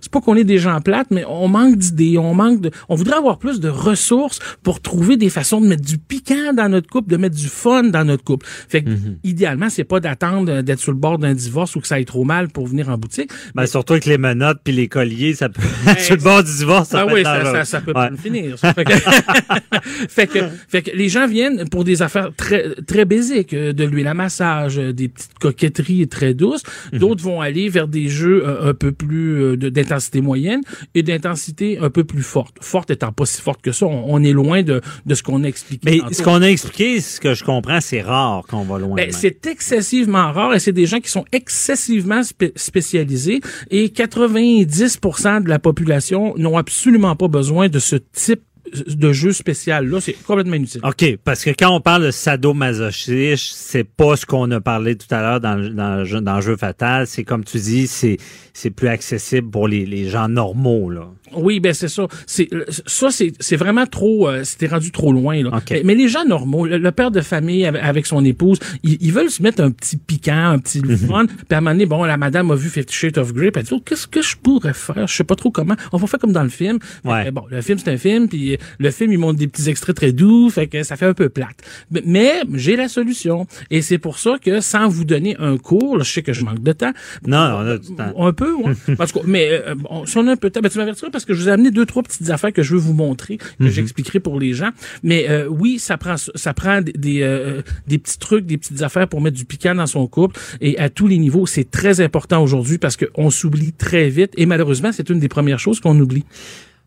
c'est 0.00 0.10
pas 0.10 0.20
qu'on 0.20 0.36
est 0.36 0.44
des 0.44 0.58
gens 0.58 0.80
plates, 0.80 1.08
mais 1.10 1.24
on 1.28 1.48
manque 1.48 1.76
d'idées, 1.76 2.18
on 2.18 2.34
manque 2.34 2.60
de, 2.60 2.70
on 2.88 2.94
voudrait 2.94 3.16
avoir 3.16 3.38
plus 3.38 3.60
de 3.60 3.68
ressources 3.68 4.38
pour 4.62 4.80
trouver 4.80 5.16
des 5.16 5.30
façons 5.30 5.60
de 5.60 5.66
mettre 5.66 5.82
du 5.84 5.98
piquant 5.98 6.52
dans 6.54 6.68
notre 6.68 6.88
couple, 6.88 7.10
de 7.10 7.16
mettre 7.16 7.36
du 7.36 7.48
fun 7.48 7.82
dans 7.84 8.04
notre 8.04 8.24
couple. 8.24 8.46
Fait 8.68 8.82
que, 8.82 8.90
Mhm. 8.90 9.18
idéalement, 9.24 9.68
c'est 9.68 9.84
pas 9.84 10.00
d'attendre 10.00 10.62
d'être 10.62 10.78
sur 10.80 10.92
le 10.92 10.98
bord 10.98 11.18
d'un 11.18 11.34
divorce 11.34 11.74
ou 11.76 11.80
que 11.80 11.86
ça 11.86 11.96
aille 11.96 12.04
trop 12.04 12.24
mal 12.24 12.48
pour 12.48 12.66
venir 12.66 12.88
en 12.88 12.96
boutique. 12.98 13.30
Ben, 13.54 13.66
surtout 13.66 13.94
avec 13.94 14.06
les 14.06 14.18
menottes 14.18 14.60
puis 14.62 14.72
les 14.72 14.88
colliers, 14.88 15.34
ça 15.34 15.48
peut, 15.48 15.62
sur 15.98 16.16
le 16.16 16.22
bord 16.22 16.42
du 16.44 16.52
divorce, 16.56 16.88
ça 16.90 17.00
ah 17.00 17.06
peut 17.06 17.14
oui, 17.14 17.22
ça, 17.24 17.44
ça, 17.44 17.64
ça 17.64 17.80
peut 17.80 17.92
Ouais. 17.94 18.08
finir. 18.22 18.58
ça. 18.58 18.72
Fait 18.74 18.84
que, 18.84 18.92
fait 20.08 20.26
que, 20.26 20.38
fait 20.68 20.82
que 20.82 20.90
les 20.96 21.08
gens 21.08 21.26
viennent 21.26 21.68
pour 21.68 21.84
des 21.84 22.02
affaires 22.02 22.30
très 22.36 22.74
très 22.86 23.04
basiques, 23.04 23.54
euh, 23.54 23.72
de 23.72 23.84
l'huile 23.84 24.06
à 24.08 24.14
massage, 24.14 24.78
euh, 24.78 24.92
des 24.92 25.08
petites 25.08 25.31
coquetteries 25.40 26.08
très 26.08 26.34
douces. 26.34 26.62
Mhm. 26.92 26.98
D'autres 26.98 27.22
vont 27.22 27.40
aller 27.40 27.68
vers 27.68 27.88
des 27.88 28.08
jeux 28.08 28.42
euh, 28.46 28.70
un 28.70 28.74
peu 28.74 28.92
plus 28.92 29.42
euh, 29.42 29.56
d'intensité 29.56 30.20
moyenne 30.20 30.60
et 30.94 31.02
d'intensité 31.02 31.78
un 31.78 31.90
peu 31.90 32.04
plus 32.04 32.22
forte. 32.22 32.56
Forte 32.60 32.90
étant 32.90 33.12
pas 33.12 33.26
si 33.26 33.40
forte 33.40 33.60
que 33.62 33.72
ça, 33.72 33.86
on, 33.86 34.04
on 34.08 34.22
est 34.22 34.32
loin 34.32 34.62
de, 34.62 34.80
de 35.06 35.14
ce 35.14 35.22
qu'on 35.22 35.44
a 35.44 35.48
expliqué. 35.48 36.02
Mais 36.04 36.14
ce 36.14 36.22
qu'on 36.22 36.40
a 36.42 36.46
expliqué, 36.48 37.00
ce 37.00 37.20
que 37.20 37.34
je 37.34 37.44
comprends, 37.44 37.80
c'est 37.80 38.02
rare 38.02 38.42
qu'on 38.48 38.62
va 38.64 38.78
loin. 38.78 38.96
Ben, 38.96 39.10
c'est 39.12 39.46
excessivement 39.46 40.32
rare 40.32 40.54
et 40.54 40.58
c'est 40.60 40.72
des 40.72 40.86
gens 40.86 41.00
qui 41.00 41.10
sont 41.10 41.24
excessivement 41.32 42.22
spé- 42.22 42.52
spécialisés 42.56 43.40
et 43.70 43.88
90% 43.88 45.42
de 45.44 45.48
la 45.48 45.58
population 45.58 46.34
n'ont 46.36 46.56
absolument 46.56 47.16
pas 47.16 47.28
besoin 47.28 47.68
de 47.68 47.78
ce 47.78 47.96
type 47.96 48.42
de 48.86 49.12
jeu 49.12 49.32
spécial 49.32 49.86
là, 49.86 50.00
c'est 50.00 50.12
complètement 50.14 50.54
inutile. 50.56 50.80
OK, 50.84 51.16
parce 51.24 51.44
que 51.44 51.50
quand 51.50 51.70
on 51.74 51.80
parle 51.80 52.04
de 52.06 52.10
sadomasochisme, 52.10 53.52
c'est 53.54 53.84
pas 53.84 54.16
ce 54.16 54.26
qu'on 54.26 54.50
a 54.50 54.60
parlé 54.60 54.96
tout 54.96 55.12
à 55.14 55.20
l'heure 55.20 55.40
dans, 55.40 55.54
le- 55.56 56.04
jeu- 56.04 56.20
dans 56.20 56.40
jeu 56.40 56.56
fatal. 56.56 57.06
C'est 57.06 57.24
comme 57.24 57.44
tu 57.44 57.58
dis, 57.58 57.86
c'est 57.86 58.16
c'est 58.54 58.70
plus 58.70 58.88
accessible 58.88 59.50
pour 59.50 59.68
les, 59.68 59.86
les 59.86 60.08
gens 60.08 60.28
normaux. 60.28 60.90
Là. 60.90 61.08
Oui, 61.36 61.60
ben 61.60 61.72
c'est 61.74 61.88
ça. 61.88 62.06
C'est 62.26 62.48
ça, 62.86 63.10
c'est 63.10 63.32
c'est 63.40 63.56
vraiment 63.56 63.86
trop. 63.86 64.28
Euh, 64.28 64.44
C'était 64.44 64.66
rendu 64.68 64.90
trop 64.90 65.12
loin 65.12 65.42
là. 65.42 65.50
OK. 65.56 65.70
Mais, 65.70 65.82
mais 65.84 65.94
les 65.94 66.08
gens 66.08 66.24
normaux, 66.24 66.66
le, 66.66 66.78
le 66.78 66.92
père 66.92 67.10
de 67.10 67.20
famille 67.20 67.64
avec, 67.66 67.82
avec 67.82 68.06
son 68.06 68.24
épouse, 68.24 68.58
ils, 68.82 68.98
ils 69.00 69.12
veulent 69.12 69.30
se 69.30 69.42
mettre 69.42 69.62
un 69.62 69.70
petit 69.70 69.96
piquant, 69.96 70.50
un 70.52 70.58
petit 70.58 70.80
Mhm. 70.82 70.96
fun. 70.96 71.26
Puis 71.26 71.36
à 71.50 71.56
un 71.58 71.60
moment 71.60 71.70
donné, 71.72 71.86
bon, 71.86 72.04
la 72.04 72.16
madame 72.16 72.50
a 72.50 72.54
vu 72.54 72.68
Fifty 72.68 72.92
Shades 72.94 73.18
of 73.18 73.32
Grey, 73.32 73.50
puis 73.50 73.60
elle 73.60 73.66
dit, 73.66 73.74
oh, 73.74 73.80
qu'est-ce 73.84 74.06
que 74.06 74.20
je 74.22 74.36
pourrais 74.36 74.74
faire? 74.74 75.06
Je 75.06 75.14
sais 75.14 75.24
pas 75.24 75.36
trop 75.36 75.50
comment. 75.50 75.74
On 75.92 75.96
va 75.96 76.06
faire 76.06 76.18
comme 76.20 76.32
dans 76.32 76.42
le 76.42 76.48
film. 76.48 76.78
Ouais. 77.04 77.30
bon, 77.30 77.44
le 77.50 77.60
film 77.60 77.78
c'est 77.78 77.90
un 77.90 77.96
film, 77.96 78.28
puis 78.28 78.58
le 78.78 78.90
film 78.90 79.12
il 79.12 79.18
montre 79.18 79.38
des 79.38 79.46
petits 79.48 79.68
extraits 79.68 79.94
très 79.96 80.12
doux, 80.12 80.50
fait 80.50 80.66
que 80.66 80.82
ça 80.82 80.96
fait 80.96 81.06
un 81.06 81.14
peu 81.14 81.28
plate. 81.28 81.56
Mais, 81.90 82.02
mais 82.04 82.42
j'ai 82.54 82.76
la 82.76 82.88
solution, 82.88 83.46
et 83.70 83.80
c'est 83.82 83.98
pour 83.98 84.18
ça 84.18 84.36
que 84.42 84.60
sans 84.60 84.88
vous 84.88 85.04
donner 85.04 85.36
un 85.38 85.56
cours, 85.56 85.96
là, 85.96 86.04
je 86.04 86.12
sais 86.12 86.22
que 86.22 86.32
je 86.32 86.44
manque 86.44 86.62
de 86.62 86.72
temps. 86.72 86.92
Non, 87.26 87.36
on 87.38 87.66
a 87.66 87.78
du 87.78 87.94
temps. 87.94 88.12
Un 88.18 88.32
peu, 88.32 88.52
ouais. 88.54 88.72
Parce 88.96 89.12
que, 89.12 89.20
mais 89.24 89.48
euh, 89.50 89.74
bon, 89.74 90.04
si 90.06 90.16
on 90.18 90.26
a 90.26 90.32
un 90.32 90.36
peu 90.36 90.48
de 90.48 90.54
temps, 90.54 90.60
ben, 90.60 90.68
tu 90.70 90.78
m'avertiras 90.78 91.10
parce 91.10 91.21
que 91.26 91.34
je 91.34 91.40
vous 91.40 91.48
ai 91.48 91.52
amené 91.52 91.70
deux, 91.70 91.86
trois 91.86 92.02
petites 92.02 92.30
affaires 92.30 92.52
que 92.52 92.62
je 92.62 92.74
veux 92.74 92.80
vous 92.80 92.94
montrer, 92.94 93.38
que 93.38 93.68
j'expliquerai 93.68 94.20
pour 94.20 94.38
les 94.38 94.52
gens. 94.54 94.70
Mais 95.02 95.28
euh, 95.28 95.46
oui, 95.48 95.78
ça 95.78 95.96
prend 95.96 96.16
ça 96.16 96.54
prend 96.54 96.80
des, 96.80 96.92
des, 96.92 97.22
euh, 97.22 97.62
des 97.86 97.98
petits 97.98 98.18
trucs, 98.18 98.46
des 98.46 98.58
petites 98.58 98.82
affaires 98.82 99.08
pour 99.08 99.20
mettre 99.20 99.36
du 99.36 99.44
piquant 99.44 99.74
dans 99.74 99.86
son 99.86 100.06
couple. 100.06 100.38
Et 100.60 100.78
à 100.78 100.90
tous 100.90 101.06
les 101.06 101.18
niveaux, 101.18 101.46
c'est 101.46 101.70
très 101.70 102.00
important 102.00 102.42
aujourd'hui 102.42 102.78
parce 102.78 102.96
qu'on 102.96 103.30
s'oublie 103.30 103.72
très 103.72 104.08
vite. 104.08 104.32
Et 104.36 104.46
malheureusement, 104.46 104.92
c'est 104.92 105.08
une 105.10 105.18
des 105.18 105.28
premières 105.28 105.58
choses 105.58 105.80
qu'on 105.80 105.98
oublie. 105.98 106.24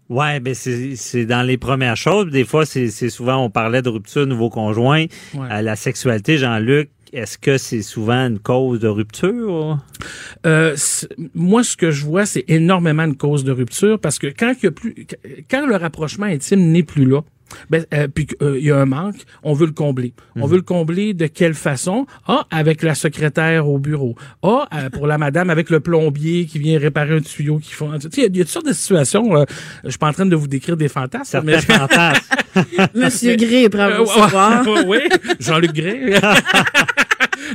Ouais, 0.07 0.39
ben 0.39 0.53
c'est 0.53 0.95
c'est 0.95 1.25
dans 1.25 1.41
les 1.41 1.57
premières 1.57 1.97
choses. 1.97 2.29
Des 2.29 2.43
fois, 2.43 2.65
c'est 2.65 2.89
c'est 2.89 3.09
souvent 3.09 3.43
on 3.43 3.49
parlait 3.49 3.81
de 3.81 3.89
rupture 3.89 4.27
nouveau 4.27 4.51
conjoint. 4.51 5.05
Ouais. 5.33 5.47
Euh, 5.51 5.61
la 5.63 5.75
sexualité, 5.75 6.37
Jean-Luc, 6.37 6.89
est-ce 7.15 7.37
que 7.37 7.57
c'est 7.57 7.81
souvent 7.81 8.27
une 8.27 8.39
cause 8.39 8.79
de 8.79 8.87
rupture? 8.87 9.79
Euh, 10.45 10.75
moi, 11.33 11.63
ce 11.63 11.75
que 11.77 11.91
je 11.91 12.05
vois, 12.05 12.25
c'est 12.25 12.45
énormément 12.47 13.03
une 13.03 13.15
cause 13.17 13.43
de 13.43 13.51
rupture 13.51 13.99
parce 13.99 14.19
que 14.19 14.27
quand 14.27 14.53
il 14.61 14.65
y 14.65 14.67
a 14.67 14.71
plus, 14.71 15.07
quand 15.49 15.65
le 15.65 15.75
rapprochement 15.75 16.25
intime 16.27 16.71
n'est 16.71 16.83
plus 16.83 17.05
là, 17.05 17.21
ben, 17.69 17.85
euh, 17.93 18.07
puis 18.13 18.25
qu'il 18.25 18.57
y 18.65 18.71
a 18.71 18.77
un 18.77 18.85
manque, 18.87 19.17
on 19.43 19.53
veut 19.53 19.67
le 19.67 19.71
combler. 19.71 20.13
On 20.35 20.47
veut 20.47 20.57
le 20.57 20.61
combler 20.63 21.13
de 21.13 21.27
quelle 21.27 21.53
façon? 21.53 22.07
Ah, 22.27 22.45
avec 22.49 22.81
la 22.81 22.95
secrétaire 22.95 23.67
au 23.69 23.77
bureau. 23.77 24.15
Ah, 24.41 24.67
euh, 24.73 24.89
pour 24.89 25.05
la 25.07 25.17
madame, 25.19 25.49
avec 25.51 25.69
le 25.69 25.79
plombier 25.79 26.47
qui 26.47 26.57
vient 26.57 26.79
réparer 26.79 27.15
un 27.15 27.21
tuyau 27.21 27.59
qui 27.59 27.71
font. 27.71 27.91
Tu 27.99 28.01
sais, 28.01 28.09
il 28.17 28.19
y 28.19 28.25
a- 28.25 28.27
il 28.29 28.37
y, 28.37 28.41
a 28.41 28.43
toutes 28.45 28.51
sortes 28.51 28.65
de 28.65 28.73
situations. 28.73 29.37
euh, 29.37 29.45
je 29.83 29.89
suis 29.91 29.99
pas 29.99 30.07
en 30.09 30.13
train 30.13 30.25
de 30.25 30.35
vous 30.35 30.47
décrire 30.47 30.75
des 30.75 30.89
fantasmes. 30.89 31.47
Certains 31.47 31.59
fantasmes. 31.61 32.25
Monsieur 32.95 33.35
Euh, 33.39 33.99
recevoir. 33.99 34.67
ouais, 34.67 34.83
oui, 34.87 34.99
Jean-Luc 35.39 35.71
Gray. 35.73 36.15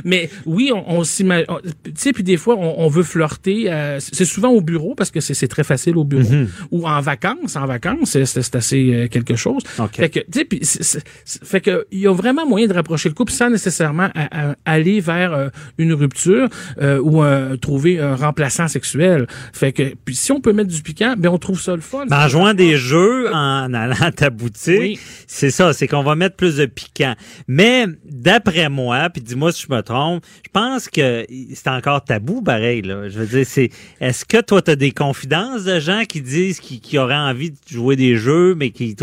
Mais 0.05 0.29
oui, 0.45 0.71
on, 0.73 0.83
on 0.99 1.03
s'imagine. 1.03 1.45
Tu 1.83 1.91
sais, 1.95 2.13
puis 2.13 2.23
des 2.23 2.37
fois, 2.37 2.55
on, 2.57 2.75
on 2.85 2.87
veut 2.87 3.03
flirter. 3.03 3.71
euh, 3.71 3.99
c'est 3.99 4.25
souvent 4.25 4.49
au 4.49 4.61
bureau 4.61 4.95
parce 4.95 5.11
que 5.11 5.19
c'est 5.19 5.47
très 5.47 5.63
facile 5.63 5.97
au 5.97 6.03
bureau. 6.03 6.29
Ou 6.71 6.87
en 6.87 7.01
vacances. 7.01 7.55
En 7.55 7.65
vacances, 7.65 8.11
c'est- 8.23 8.55
assez 8.55 8.93
euh, 8.93 9.07
quelque 9.07 9.35
chose. 9.35 9.63
OK. 9.79 9.95
Fait 9.95 10.09
que, 10.09 10.19
tu 10.19 10.39
sais, 10.39 10.45
puis 10.45 10.61
fait 11.43 11.61
que 11.61 11.85
il 11.91 11.99
y 11.99 12.07
a 12.07 12.13
vraiment 12.13 12.45
moyen 12.45 12.67
de 12.67 12.73
rapprocher 12.73 13.09
le 13.09 13.15
couple 13.15 13.31
sans 13.31 13.49
nécessairement 13.49 14.09
à- 14.15 14.49
à- 14.51 14.55
aller 14.65 14.99
vers 14.99 15.33
euh, 15.33 15.49
une 15.77 15.93
rupture 15.93 16.49
euh, 16.81 16.99
ou 16.99 17.23
euh, 17.23 17.55
trouver 17.57 17.99
un 17.99 18.15
remplaçant 18.15 18.67
sexuel. 18.67 19.27
Fait 19.53 19.71
que, 19.71 19.93
puis 20.05 20.15
si 20.15 20.31
on 20.31 20.41
peut 20.41 20.53
mettre 20.53 20.69
du 20.69 20.81
piquant, 20.81 21.15
ben 21.17 21.29
on 21.29 21.37
trouve 21.37 21.61
ça 21.61 21.75
le 21.75 21.81
fun. 21.81 22.05
Ben, 22.07 22.25
en 22.25 22.27
jouant 22.27 22.53
des 22.53 22.75
jeux, 22.77 23.33
en 23.33 23.73
allant 23.73 23.95
à 24.01 24.11
ta 24.11 24.29
boutique, 24.29 24.79
Oui. 24.79 24.99
c'est 25.27 25.51
ça, 25.51 25.73
c'est 25.73 25.87
qu'on 25.87 26.03
va 26.03 26.15
mettre 26.15 26.35
plus 26.35 26.57
de 26.57 26.65
piquant. 26.65 27.15
Mais 27.47 27.85
d'après 28.05 28.69
moi, 28.69 29.09
puis 29.09 29.21
dis-moi 29.21 29.51
si 29.51 29.65
je 29.67 29.73
me 29.73 29.80
trompe, 29.81 30.23
je 30.45 30.49
pense 30.51 30.89
que 30.89 31.25
c'est 31.53 31.67
encore 31.67 32.03
tabou, 32.03 32.41
pareil. 32.41 32.81
Là. 32.81 33.09
Je 33.09 33.19
veux 33.19 33.25
dire, 33.25 33.45
c'est 33.45 33.69
est-ce 33.99 34.25
que 34.25 34.41
toi, 34.41 34.61
tu 34.61 34.71
as 34.71 34.75
des 34.75 34.91
confidences 34.91 35.63
de 35.63 35.79
gens 35.79 36.03
qui 36.07 36.21
disent 36.21 36.59
qui, 36.59 36.79
qui 36.79 36.97
auraient 36.97 37.15
envie 37.15 37.51
de 37.51 37.57
jouer 37.69 37.95
des 37.95 38.15
jeux, 38.17 38.55
mais 38.55 38.71
qui 38.71 38.95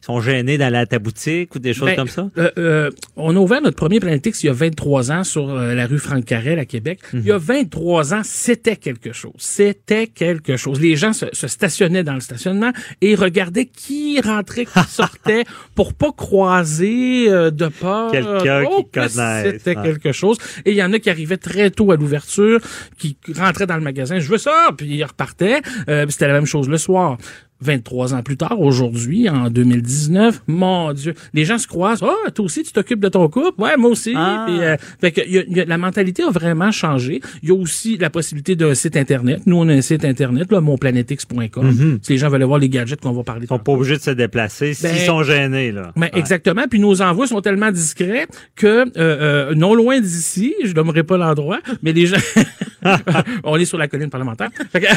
sont 0.00 0.20
gênés 0.20 0.58
d'aller 0.58 0.78
à 0.78 0.86
ta 0.86 0.98
boutique 0.98 1.54
ou 1.54 1.58
des 1.58 1.74
choses 1.74 1.86
Ben, 1.86 1.96
comme 1.96 2.08
ça? 2.08 2.28
euh, 2.38 2.50
euh, 2.58 2.90
on 3.16 3.34
a 3.36 3.38
ouvert 3.38 3.60
notre 3.62 3.76
premier 3.76 4.00
Planetix 4.00 4.42
il 4.42 4.46
y 4.46 4.50
a 4.50 4.52
23 4.52 5.10
ans 5.12 5.24
sur 5.24 5.48
euh, 5.50 5.74
la 5.74 5.86
rue 5.86 5.98
Franck 5.98 6.24
Carrel 6.24 6.58
à 6.58 6.64
Québec. 6.64 7.00
Il 7.12 7.24
y 7.24 7.32
a 7.32 7.38
23 7.38 8.14
ans, 8.14 8.22
c'était 8.24 8.76
quelque 8.76 9.12
chose. 9.12 9.32
C'était 9.38 10.06
quelque 10.06 10.56
chose. 10.56 10.80
Les 10.80 10.96
gens 10.96 11.12
se, 11.12 11.26
se 11.32 11.48
stationnaient 11.48 12.04
dans 12.04 12.14
le 12.14 12.20
stationnement 12.20 12.72
et 13.00 13.14
regardaient 13.14 13.66
qui 13.66 14.20
rentrait, 14.20 14.64
qui 14.66 14.78
sortait 14.88 15.44
pour 15.74 15.94
pas 15.94 16.12
croiser 16.12 17.26
de 17.28 17.68
peur. 17.68 18.10
Quelqu'un 18.12 18.64
Oh, 18.70 18.82
qui 18.84 18.90
que 18.90 19.00
connaisse, 19.00 19.52
C'était 19.52 19.74
quelque 19.74 20.12
chose. 20.12 20.21
Et 20.64 20.72
il 20.72 20.76
y 20.76 20.82
en 20.82 20.92
a 20.92 20.98
qui 20.98 21.10
arrivaient 21.10 21.36
très 21.36 21.70
tôt 21.70 21.92
à 21.92 21.96
l'ouverture, 21.96 22.60
qui 22.98 23.16
rentraient 23.36 23.66
dans 23.66 23.76
le 23.76 23.82
magasin, 23.82 24.18
je 24.18 24.28
veux 24.28 24.38
ça, 24.38 24.70
puis 24.76 24.86
ils 24.86 25.04
repartaient. 25.04 25.62
Euh, 25.88 26.06
c'était 26.08 26.28
la 26.28 26.34
même 26.34 26.46
chose 26.46 26.68
le 26.68 26.78
soir. 26.78 27.18
23 27.62 28.14
ans 28.14 28.22
plus 28.22 28.36
tard, 28.36 28.60
aujourd'hui, 28.60 29.28
en 29.28 29.48
2019, 29.50 30.42
mon 30.46 30.92
Dieu, 30.92 31.14
les 31.34 31.44
gens 31.44 31.58
se 31.58 31.66
croisent. 31.66 32.02
Ah, 32.02 32.30
toi 32.30 32.44
aussi, 32.44 32.62
tu 32.62 32.72
t'occupes 32.72 33.00
de 33.00 33.08
ton 33.08 33.28
couple? 33.28 33.60
Ouais, 33.60 33.76
moi 33.76 33.90
aussi. 33.90 34.12
Ah. 34.16 34.44
Puis, 34.46 34.60
euh, 34.60 34.76
fait 35.00 35.12
que, 35.12 35.20
il 35.26 35.32
y 35.32 35.38
a- 35.38 35.44
il 35.48 35.56
y 35.56 35.60
a- 35.60 35.64
la 35.64 35.78
mentalité 35.78 36.22
a 36.22 36.30
vraiment 36.30 36.70
changé. 36.72 37.20
Il 37.42 37.48
y 37.48 37.52
a 37.52 37.54
aussi 37.54 37.96
la 37.98 38.10
possibilité 38.10 38.56
d'un 38.56 38.74
site 38.74 38.96
Internet. 38.96 39.40
Nous, 39.46 39.56
on 39.56 39.68
a 39.68 39.72
un 39.72 39.80
site 39.80 40.04
Internet, 40.04 40.50
là, 40.52 40.60
monplanetix.com. 40.60 41.98
Si 42.02 42.12
les 42.12 42.18
gens 42.18 42.28
veulent 42.28 42.42
voir 42.44 42.58
les 42.58 42.68
gadgets 42.68 43.00
qu'on 43.00 43.12
va 43.12 43.22
parler 43.22 43.44
Ils 43.44 43.48
sont 43.48 43.58
pas 43.58 43.72
obligés 43.72 43.96
de 43.96 44.02
se 44.02 44.10
déplacer 44.10 44.74
s'ils 44.74 44.88
Ben, 44.90 44.98
sont 45.06 45.22
gênés. 45.22 45.72
Là. 45.72 45.92
ben, 45.96 46.02
Ouais. 46.02 46.10
Exactement. 46.18 46.64
Puis 46.68 46.78
nos 46.80 47.00
envois 47.02 47.26
sont 47.26 47.40
tellement 47.40 47.70
discrets 47.70 48.26
que 48.56 48.66
euh, 48.66 48.86
euh, 48.96 49.54
non 49.54 49.74
loin 49.74 50.00
d'ici, 50.00 50.54
je 50.64 50.72
nommerai 50.72 51.02
pas 51.04 51.16
l'endroit, 51.16 51.60
mais 51.82 51.92
les 51.92 52.06
gens, 52.06 52.16
on 53.44 53.56
est 53.56 53.64
sur 53.64 53.78
la 53.78 53.88
colline 53.88 54.10
parlementaire. 54.10 54.50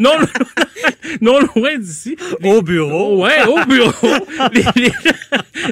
Non, 0.00 0.10
non 1.20 1.38
loin 1.54 1.78
d'ici. 1.78 2.16
Au 2.42 2.62
bureau. 2.62 3.22
Ouais, 3.22 3.44
au 3.46 3.64
bureau. 3.66 3.92
les, 4.52 4.62
les- 4.76 4.92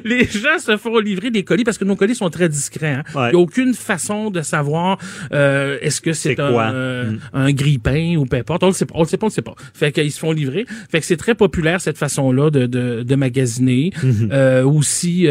les 0.05 0.25
gens 0.25 0.59
se 0.59 0.77
font 0.77 0.99
livrer 0.99 1.31
des 1.31 1.43
colis 1.45 1.65
parce 1.65 1.79
que 1.79 1.85
nos 1.85 1.97
colis 1.97 2.15
sont 2.15 2.31
très 2.31 2.49
discrets. 2.49 2.95
hein. 2.95 3.03
Il 3.15 3.21
n'y 3.21 3.27
a 3.35 3.39
aucune 3.39 3.75
façon 3.75 4.31
de 4.31 4.41
savoir 4.43 4.99
euh, 5.33 5.79
est-ce 5.83 6.01
que 6.01 6.12
c'est 6.12 6.39
un, 6.41 6.51
quoi? 6.53 6.71
euh, 6.73 7.03
Mm. 7.12 7.19
un 7.33 7.53
grille-pain 7.53 8.17
ou 8.17 8.25
peu 8.27 8.37
importe. 8.37 8.62
On 8.62 8.69
le 8.69 8.73
sait 8.73 8.87
pas. 8.87 8.95
On 8.97 9.03
le 9.03 9.07
sait 9.09 9.17
pas, 9.17 9.27
on 9.27 9.29
le 9.29 9.33
sait 9.35 9.43
pas. 9.43 9.55
Fait 9.75 9.93
qu'ils 9.93 10.12
se 10.12 10.19
font 10.19 10.33
livrer. 10.33 10.67
Fait 10.91 11.01
que 11.01 11.07
c'est 11.07 11.17
très 11.17 11.35
populaire 11.35 11.81
cette 11.81 11.99
façon-là 11.99 12.51
de, 12.51 12.67
de, 12.67 13.03
de 13.03 13.15
magasiner. 13.17 13.91
Mm-hmm. 14.03 14.29
Euh, 14.33 14.65
aussi. 14.65 15.27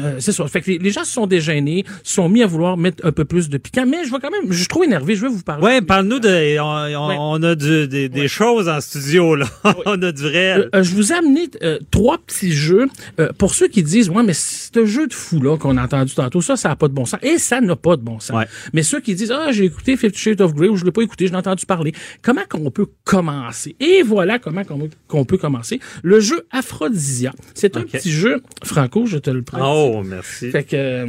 Euh, 0.00 0.06
euh, 0.08 0.16
c'est 0.20 0.32
ça. 0.32 0.46
Fait 0.48 0.60
que 0.60 0.70
les, 0.70 0.78
les 0.78 0.90
gens 0.90 1.04
se 1.04 1.12
sont 1.12 1.26
déjeunés, 1.26 1.84
se 2.02 2.14
sont 2.14 2.28
mis 2.28 2.42
à 2.42 2.46
vouloir 2.46 2.76
mettre 2.76 3.04
un 3.06 3.12
peu 3.12 3.24
plus 3.24 3.48
de 3.48 3.58
piquant, 3.58 3.84
mais 3.86 4.04
je 4.04 4.10
vais 4.10 4.18
quand 4.20 4.30
même, 4.30 4.50
je 4.52 4.58
suis 4.58 4.66
trop 4.68 4.82
énervé, 4.84 5.14
je 5.16 5.22
vais 5.22 5.28
vous 5.28 5.42
parler. 5.42 5.62
Ouais, 5.64 5.82
parle-nous 5.82 6.18
de, 6.20 6.58
on, 6.60 6.64
on- 6.64 7.08
Ouais. 7.08 7.16
on 7.18 7.42
a 7.42 7.54
du- 7.54 7.88
des, 7.88 8.08
des 8.08 8.28
choses 8.28 8.68
en 8.68 8.80
studio, 8.80 9.34
là. 9.34 9.46
on 9.86 10.00
a 10.02 10.12
du 10.12 10.24
Euh, 10.24 10.28
réel. 10.28 10.68
euh, 10.74 10.82
je 10.82 10.94
vous 10.94 11.12
ai 11.12 11.16
amené 11.16 11.48
euh, 11.62 11.78
trois 11.90 12.18
petits 12.18 12.52
jeux 12.52 12.86
euh, 13.20 13.28
pour 13.38 13.54
ceux 13.54 13.68
qui 13.68 13.82
disent 13.82 14.10
ouais 14.10 14.22
mais 14.22 14.34
ce 14.34 14.84
jeu 14.84 15.06
de 15.06 15.14
fou 15.14 15.40
là 15.40 15.56
qu'on 15.56 15.76
a 15.76 15.84
entendu 15.84 16.14
tantôt 16.14 16.40
ça 16.40 16.56
ça 16.56 16.70
a 16.70 16.76
pas 16.76 16.88
de 16.88 16.92
bon 16.92 17.04
sens 17.06 17.20
et 17.22 17.38
ça 17.38 17.60
n'a 17.60 17.76
pas 17.76 17.96
de 17.96 18.02
bon 18.02 18.18
sens. 18.20 18.36
Ouais. 18.36 18.46
Mais 18.72 18.82
ceux 18.82 19.00
qui 19.00 19.14
disent 19.14 19.32
ah 19.32 19.52
j'ai 19.52 19.64
écouté 19.64 19.96
Fifty 19.96 20.18
Shades 20.18 20.40
of 20.40 20.54
Grey 20.54 20.68
ou 20.68 20.76
je 20.76 20.84
l'ai 20.84 20.92
pas 20.92 21.02
écouté 21.02 21.26
je 21.26 21.32
l'ai 21.32 21.38
entendu 21.38 21.64
parler 21.66 21.92
comment 22.22 22.42
qu'on 22.48 22.70
peut 22.70 22.86
commencer? 23.04 23.74
Et 23.80 24.02
voilà 24.02 24.38
comment 24.38 24.62
qu'on 25.08 25.24
peut 25.24 25.38
commencer 25.38 25.80
le 26.02 26.20
jeu 26.20 26.46
Aphrodisia 26.50 27.32
c'est 27.54 27.76
un 27.76 27.82
petit 27.82 28.10
jeu 28.12 28.42
Franco 28.64 29.06
je 29.06 29.18
te 29.18 29.30
le 29.30 29.42
prends. 29.42 29.58
Oh, 29.62 29.87
merci. 30.04 30.50
Fait 30.50 30.64
que 30.64 31.06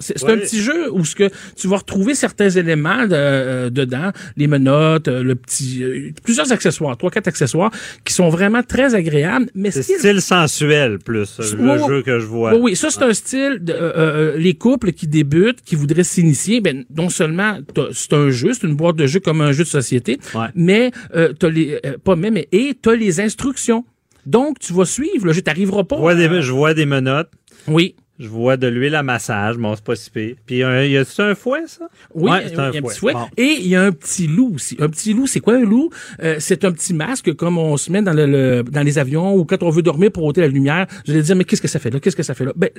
c'est 0.00 0.22
un 0.30 0.36
petit 0.36 0.60
jeu 0.62 0.92
où 0.92 1.04
ce 1.04 1.16
que 1.16 1.28
tu 1.56 1.66
vas 1.66 1.78
retrouver 1.78 2.14
certains 2.14 2.50
éléments 2.50 3.04
de- 3.08 3.14
euh, 3.14 3.68
dedans, 3.68 4.12
les 4.36 4.46
menottes, 4.46 5.08
euh, 5.08 5.24
le 5.24 5.34
petit, 5.34 5.82
euh, 5.82 6.10
plusieurs 6.22 6.52
accessoires, 6.52 6.96
trois 6.96 7.10
quatre 7.10 7.26
accessoires 7.26 7.72
qui 8.04 8.12
sont 8.12 8.28
vraiment 8.28 8.62
très 8.62 8.94
agréables. 8.94 9.48
Mais 9.56 9.72
C'est 9.72 9.82
style 9.82 10.20
sensuel, 10.22 11.00
plus, 11.00 11.36
le 11.40 11.72
oui. 11.72 11.88
jeu 11.88 12.02
que 12.02 12.20
je 12.20 12.26
vois. 12.26 12.54
Oui, 12.54 12.60
oui, 12.62 12.76
ça 12.76 12.90
c'est 12.90 13.02
un 13.02 13.12
style 13.12 13.58
de 13.60 13.72
euh, 13.76 14.36
les 14.38 14.54
couples 14.54 14.92
qui 14.92 15.08
débutent, 15.08 15.62
qui 15.62 15.74
voudraient 15.74 16.04
s'initier. 16.04 16.60
Ben 16.60 16.84
non 16.96 17.08
seulement 17.08 17.58
c'est 17.92 18.12
un 18.12 18.30
jeu, 18.30 18.52
c'est 18.52 18.68
une 18.68 18.76
boîte 18.76 18.94
de 18.94 19.08
jeu 19.08 19.18
comme 19.18 19.40
un 19.40 19.50
jeu 19.50 19.64
de 19.64 19.68
société, 19.68 20.20
Ouais. 20.32 20.46
mais 20.54 20.92
t'as 21.40 21.48
les 21.50 21.80
pas 22.04 22.14
mais 22.14 22.46
et 22.52 22.76
t'as 22.80 22.94
les 22.94 23.18
instructions. 23.18 23.84
Donc 24.26 24.60
tu 24.60 24.72
vas 24.74 24.84
suivre 24.84 25.26
le 25.26 25.32
jeu, 25.32 25.42
t'arriveras 25.42 25.82
pas. 25.82 25.96
Je 25.96 26.00
vois, 26.02 26.12
à- 26.12 26.14
des, 26.14 26.40
je 26.42 26.52
vois 26.52 26.72
des 26.74 26.86
menottes. 26.86 27.30
Oui. 27.66 27.96
Je 28.18 28.26
vois 28.28 28.56
de 28.56 28.66
l'huile 28.66 28.96
à 28.96 29.02
massage, 29.04 29.56
bon, 29.58 29.74
c'est 29.76 29.84
pas 29.84 29.94
si 29.94 30.10
pire. 30.10 30.34
Puis, 30.44 30.62
euh, 30.64 30.86
y 30.86 30.96
a-tu 30.96 31.20
un 31.20 31.34
fouet, 31.36 31.62
ça? 31.66 31.88
Oui, 32.14 32.30
Ouais, 32.30 32.46
c'est 32.48 32.58
un 32.58 32.72
il 32.72 32.78
a 32.78 32.80
fouet. 32.80 32.88
petit 32.90 32.98
fouet. 32.98 33.12
Bon. 33.12 33.26
Et 33.36 33.56
il 33.60 33.68
y 33.68 33.76
a 33.76 33.82
un 33.84 33.92
petit 33.92 34.26
loup 34.26 34.52
aussi. 34.56 34.76
Un 34.80 34.88
petit 34.88 35.14
loup, 35.14 35.26
c'est 35.28 35.38
quoi 35.40 35.54
un 35.54 35.60
loup? 35.64 35.90
Euh, 36.22 36.36
c'est 36.40 36.64
un 36.64 36.72
petit 36.72 36.94
masque 36.94 37.32
comme 37.34 37.58
on 37.58 37.76
se 37.76 37.92
met 37.92 38.02
dans, 38.02 38.12
le, 38.12 38.26
le- 38.26 38.62
dans 38.64 38.82
les 38.82 38.98
avions 38.98 39.34
ou 39.36 39.44
quand 39.44 39.62
on 39.62 39.70
veut 39.70 39.82
dormir 39.82 40.10
pour 40.10 40.24
ôter 40.24 40.40
la 40.40 40.48
lumière. 40.48 40.86
Je 41.06 41.12
vais 41.12 41.22
dire, 41.22 41.36
mais 41.36 41.44
qu'est-ce 41.44 41.62
que 41.62 41.68
ça 41.68 41.78
fait 41.78 41.90
là? 41.90 42.00
Qu'est-ce 42.00 42.16
que 42.16 42.22
ça 42.24 42.34
fait 42.34 42.44
là? 42.44 42.52
Ben, 42.56 42.70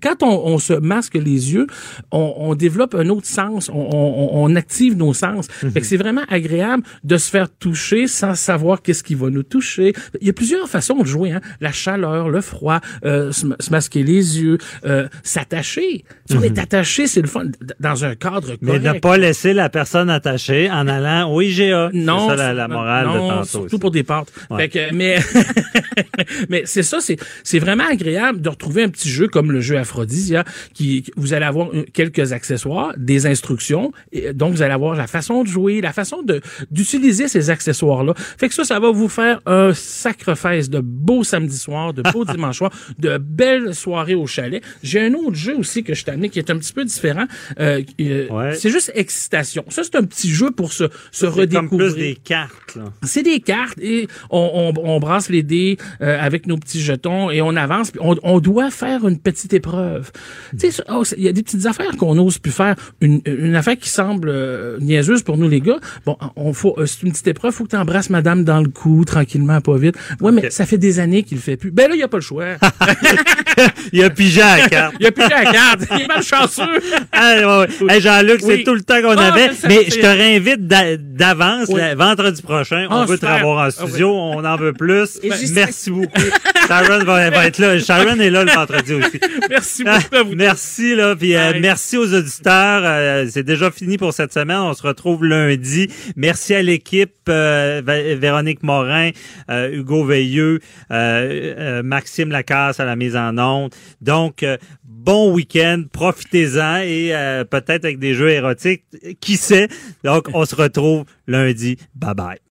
quand 0.00 0.22
on, 0.22 0.46
on 0.46 0.58
se 0.58 0.74
masque 0.74 1.14
les 1.14 1.52
yeux, 1.54 1.66
on, 2.12 2.34
on 2.36 2.54
développe 2.54 2.94
un 2.94 3.08
autre 3.08 3.26
sens. 3.26 3.68
On, 3.70 3.74
on, 3.74 4.30
on 4.44 4.54
active 4.54 4.96
nos 4.96 5.12
sens. 5.12 5.48
Mhm. 5.62 5.72
Fait 5.72 5.80
que 5.80 5.86
c'est 5.86 5.96
vraiment 5.96 6.22
agréable 6.28 6.84
de 7.02 7.16
se 7.16 7.30
faire 7.30 7.48
toucher 7.50 8.06
sans 8.06 8.36
savoir 8.36 8.80
qu'est-ce 8.80 9.02
qui 9.02 9.16
va 9.16 9.28
nous 9.30 9.42
toucher. 9.42 9.92
Il 10.20 10.26
y 10.26 10.30
a 10.30 10.32
plusieurs 10.32 10.68
façons 10.68 10.98
de 10.98 11.04
jouer. 11.06 11.32
Hein? 11.32 11.40
La 11.60 11.72
chaleur, 11.72 12.28
le 12.28 12.40
froid, 12.40 12.80
euh, 13.04 13.32
se, 13.32 13.46
se 13.58 13.70
masquer 13.70 14.04
les 14.04 14.40
yeux, 14.40 14.58
euh, 14.84 15.08
s'attacher. 15.22 16.04
Si 16.28 16.36
on 16.36 16.42
est 16.42 16.58
attaché, 16.58 17.06
c'est 17.06 17.20
le 17.22 17.28
fun. 17.28 17.46
Dans 17.80 18.04
un 18.04 18.14
cadre 18.14 18.34
Mhm. 18.52 18.56
Mais 18.62 18.78
correct. 18.78 18.94
ne 18.94 18.98
pas 19.00 19.16
laisser 19.16 19.52
la 19.52 19.68
personne 19.68 20.10
attachée 20.10 20.70
en 20.70 20.86
allant 20.88 21.30
au 21.30 21.40
IGA. 21.40 21.90
Non, 21.92 22.28
C'est 22.30 22.36
ça 22.36 22.36
la, 22.36 22.52
la 22.54 22.68
morale 22.68 23.06
non, 23.06 23.14
de 23.14 23.18
tantôt. 23.34 23.44
surtout 23.44 23.66
aussi. 23.66 23.78
pour 23.78 23.90
des 23.90 24.02
pâtes. 24.02 24.32
Ouais. 24.50 24.62
Fait 24.62 24.68
que, 24.90 24.94
mais 24.94 25.18
mais 26.48 26.62
c'est 26.66 26.82
ça, 26.82 26.98
c'est 27.00 27.58
vraiment 27.58 27.84
agréable 27.90 28.40
de 28.40 28.48
retrouver 28.48 28.82
un 28.82 28.88
petit 28.88 29.08
jeu 29.08 29.28
comme 29.28 29.52
le 29.52 29.60
jeu 29.60 29.78
Aphrodisia, 29.78 30.44
qui 30.72 31.04
vous 31.16 31.32
allez 31.34 31.44
avoir 31.46 31.68
quelques 31.92 32.32
accessoires, 32.32 32.92
des 32.96 33.26
instructions, 33.26 33.92
et 34.12 34.32
donc 34.32 34.52
vous 34.54 34.62
allez 34.62 34.72
avoir 34.74 34.94
la 34.94 35.06
façon 35.06 35.42
de 35.42 35.48
jouer, 35.48 35.80
la 35.80 35.92
façon 35.92 36.22
de 36.22 36.40
d'utiliser 36.70 37.28
ces 37.28 37.50
accessoires 37.50 38.04
là. 38.04 38.14
Fait 38.16 38.48
que 38.48 38.54
ça, 38.54 38.64
ça 38.64 38.78
va 38.80 38.90
vous 38.90 39.08
faire 39.08 39.40
un 39.46 39.72
sacrifice 39.74 40.70
de 40.70 40.80
beaux 40.80 41.24
samedis 41.24 41.58
soirs, 41.58 41.92
de 41.94 42.02
beaux 42.12 42.24
dimanches 42.34 42.58
soirs, 42.58 42.72
de 42.98 43.18
belles 43.18 43.74
soirées 43.74 44.14
au 44.14 44.26
chalet. 44.26 44.62
J'ai 44.82 45.00
un 45.00 45.14
autre 45.14 45.34
jeu 45.36 45.56
aussi 45.56 45.82
que 45.84 45.94
je 45.94 46.04
t'ai 46.04 46.10
amené 46.12 46.28
qui 46.28 46.38
est 46.38 46.50
un 46.50 46.58
petit 46.58 46.72
peu 46.72 46.84
différent. 46.84 47.24
Euh, 47.60 47.82
euh, 48.00 48.28
Ouais. 48.30 48.54
C'est 48.54 48.70
juste 48.70 48.90
excitation. 48.94 49.64
Ça, 49.68 49.82
c'est 49.84 49.96
un 49.96 50.04
petit 50.04 50.30
jeu 50.30 50.50
pour 50.50 50.72
se, 50.72 50.84
se 50.84 50.90
C'est 51.12 51.26
comme 51.26 51.34
redécouvrir. 51.40 51.92
plus 51.92 52.00
des 52.00 52.14
cartes, 52.16 52.76
là. 52.76 52.84
C'est 53.02 53.22
des 53.22 53.40
cartes 53.40 53.78
et 53.80 54.08
on, 54.30 54.72
on, 54.76 54.80
on 54.88 54.98
brasse 55.00 55.28
les 55.28 55.42
dés 55.42 55.76
euh, 56.00 56.18
avec 56.20 56.46
nos 56.46 56.56
petits 56.56 56.80
jetons 56.80 57.30
et 57.30 57.42
on 57.42 57.54
avance. 57.56 57.90
puis 57.90 58.00
On, 58.02 58.16
on 58.22 58.40
doit 58.40 58.70
faire 58.70 59.06
une 59.06 59.18
petite 59.18 59.52
épreuve. 59.52 60.10
Tu 60.52 60.58
sais, 60.58 60.70
ça- 60.70 60.84
oh, 60.90 61.04
c'est- 61.04 61.16
il 61.18 61.24
y 61.24 61.28
a 61.28 61.32
des 61.32 61.42
petites 61.42 61.66
affaires 61.66 61.96
qu'on 61.96 62.14
n'ose 62.14 62.38
plus 62.38 62.52
faire. 62.52 62.74
Une, 63.00 63.20
une 63.26 63.54
affaire 63.56 63.76
qui 63.78 63.88
semble 63.88 64.28
euh, 64.28 64.78
niaiseuse 64.80 65.22
pour 65.22 65.36
nous 65.36 65.48
les 65.48 65.60
gars. 65.60 65.78
Bon, 66.06 66.16
on 66.36 66.52
faut 66.52 66.74
euh, 66.78 66.86
c'est 66.86 67.02
une 67.02 67.12
petite 67.12 67.28
épreuve. 67.28 67.52
Faut 67.52 67.64
que 67.64 67.70
tu 67.70 67.76
embrasses 67.76 68.10
madame 68.10 68.44
dans 68.44 68.60
le 68.60 68.68
cou 68.68 69.04
tranquillement, 69.04 69.60
pas 69.60 69.76
vite. 69.76 69.96
Ouais, 70.20 70.32
mais 70.32 70.50
ça 70.50 70.66
fait 70.66 70.78
des 70.78 70.98
années 71.00 71.22
qu'il 71.22 71.36
le 71.38 71.42
fait 71.42 71.56
plus. 71.56 71.70
Ben 71.70 71.88
là, 71.88 71.94
il 71.94 72.00
y 72.00 72.02
a 72.02 72.08
pas 72.08 72.16
le 72.18 72.22
choix. 72.22 72.44
Il 73.92 74.02
a 74.02 74.10
pigé 74.10 74.42
à 74.42 74.63
la 74.64 74.68
carte. 74.68 74.94
Il 75.00 75.06
a 75.06 75.12
plus 75.12 75.28
la 75.28 75.44
carte. 75.52 75.80
Il 75.94 76.00
est 76.02 76.08
malchanceux. 76.08 76.62
Hey, 77.12 77.44
ouais, 77.44 77.66
ouais. 77.82 77.94
Hey, 77.94 78.00
Jean-Luc, 78.00 78.40
Oui. 78.42 78.54
c'est 78.58 78.64
tout 78.64 78.74
le 78.74 78.82
temps 78.82 79.00
qu'on 79.02 79.16
Ah, 79.16 79.32
avait. 79.32 79.50
mais 79.68 79.84
je 79.88 80.00
te 80.00 80.06
réinvite 80.06 80.66
d'a- 80.66 80.96
d'avance, 80.96 81.68
Oui. 81.68 81.80
le 81.80 81.94
vendredi 81.96 82.42
prochain. 82.42 82.86
Ah, 82.90 82.96
on 83.00 83.04
veut 83.04 83.18
te 83.18 83.26
revoir 83.26 83.58
en 83.58 83.68
Ah, 83.68 83.70
studio. 83.70 84.10
On 84.14 84.44
en 84.44 84.56
veut 84.56 84.72
plus. 84.72 85.18
Merci 85.54 85.90
beaucoup. 85.90 86.20
Sharon 86.68 87.04
va, 87.04 87.30
va 87.30 87.46
être 87.46 87.58
là. 87.58 87.78
Sharon 87.78 88.18
est 88.20 88.30
là 88.30 88.44
le 88.44 88.50
vendredi 88.52 88.94
aussi. 88.94 89.20
Merci 89.50 89.82
Ah, 89.86 89.98
beaucoup 89.98 90.16
à 90.16 90.22
vous. 90.22 90.34
merci 90.34 90.94
là, 90.94 91.14
puis 91.16 91.36
euh, 91.36 91.52
merci 91.60 91.96
aux 91.96 92.12
auditeurs. 92.14 92.82
Euh, 92.84 93.26
c'est 93.30 93.42
déjà 93.42 93.70
fini 93.70 93.98
pour 93.98 94.12
cette 94.12 94.32
semaine. 94.32 94.56
On 94.58 94.72
se 94.74 94.82
retrouve 94.82 95.24
lundi. 95.24 95.88
Merci 96.16 96.54
à 96.54 96.62
l'équipe 96.62 97.12
euh, 97.28 97.82
Véronique 97.84 98.62
Morin, 98.62 99.10
euh, 99.50 99.70
Hugo 99.72 100.04
Veilleux, 100.04 100.60
euh, 100.90 101.54
euh, 101.58 101.82
Maxime 101.82 102.30
Lacasse 102.30 102.80
à 102.80 102.84
la 102.84 102.96
mise 102.96 103.16
en 103.16 103.36
onde. 103.38 103.72
Donc 104.00 104.44
euh, 104.54 104.76
bon 104.84 105.32
week-end, 105.32 105.84
profitez-en 105.92 106.78
et 106.78 107.14
euh, 107.14 107.44
peut-être 107.44 107.84
avec 107.84 107.98
des 107.98 108.14
jeux 108.14 108.30
érotiques, 108.30 108.84
qui 109.20 109.36
sait? 109.36 109.68
Donc 110.02 110.28
on 110.34 110.44
se 110.44 110.54
retrouve 110.54 111.04
lundi. 111.26 111.76
Bye 111.94 112.14
bye. 112.14 112.43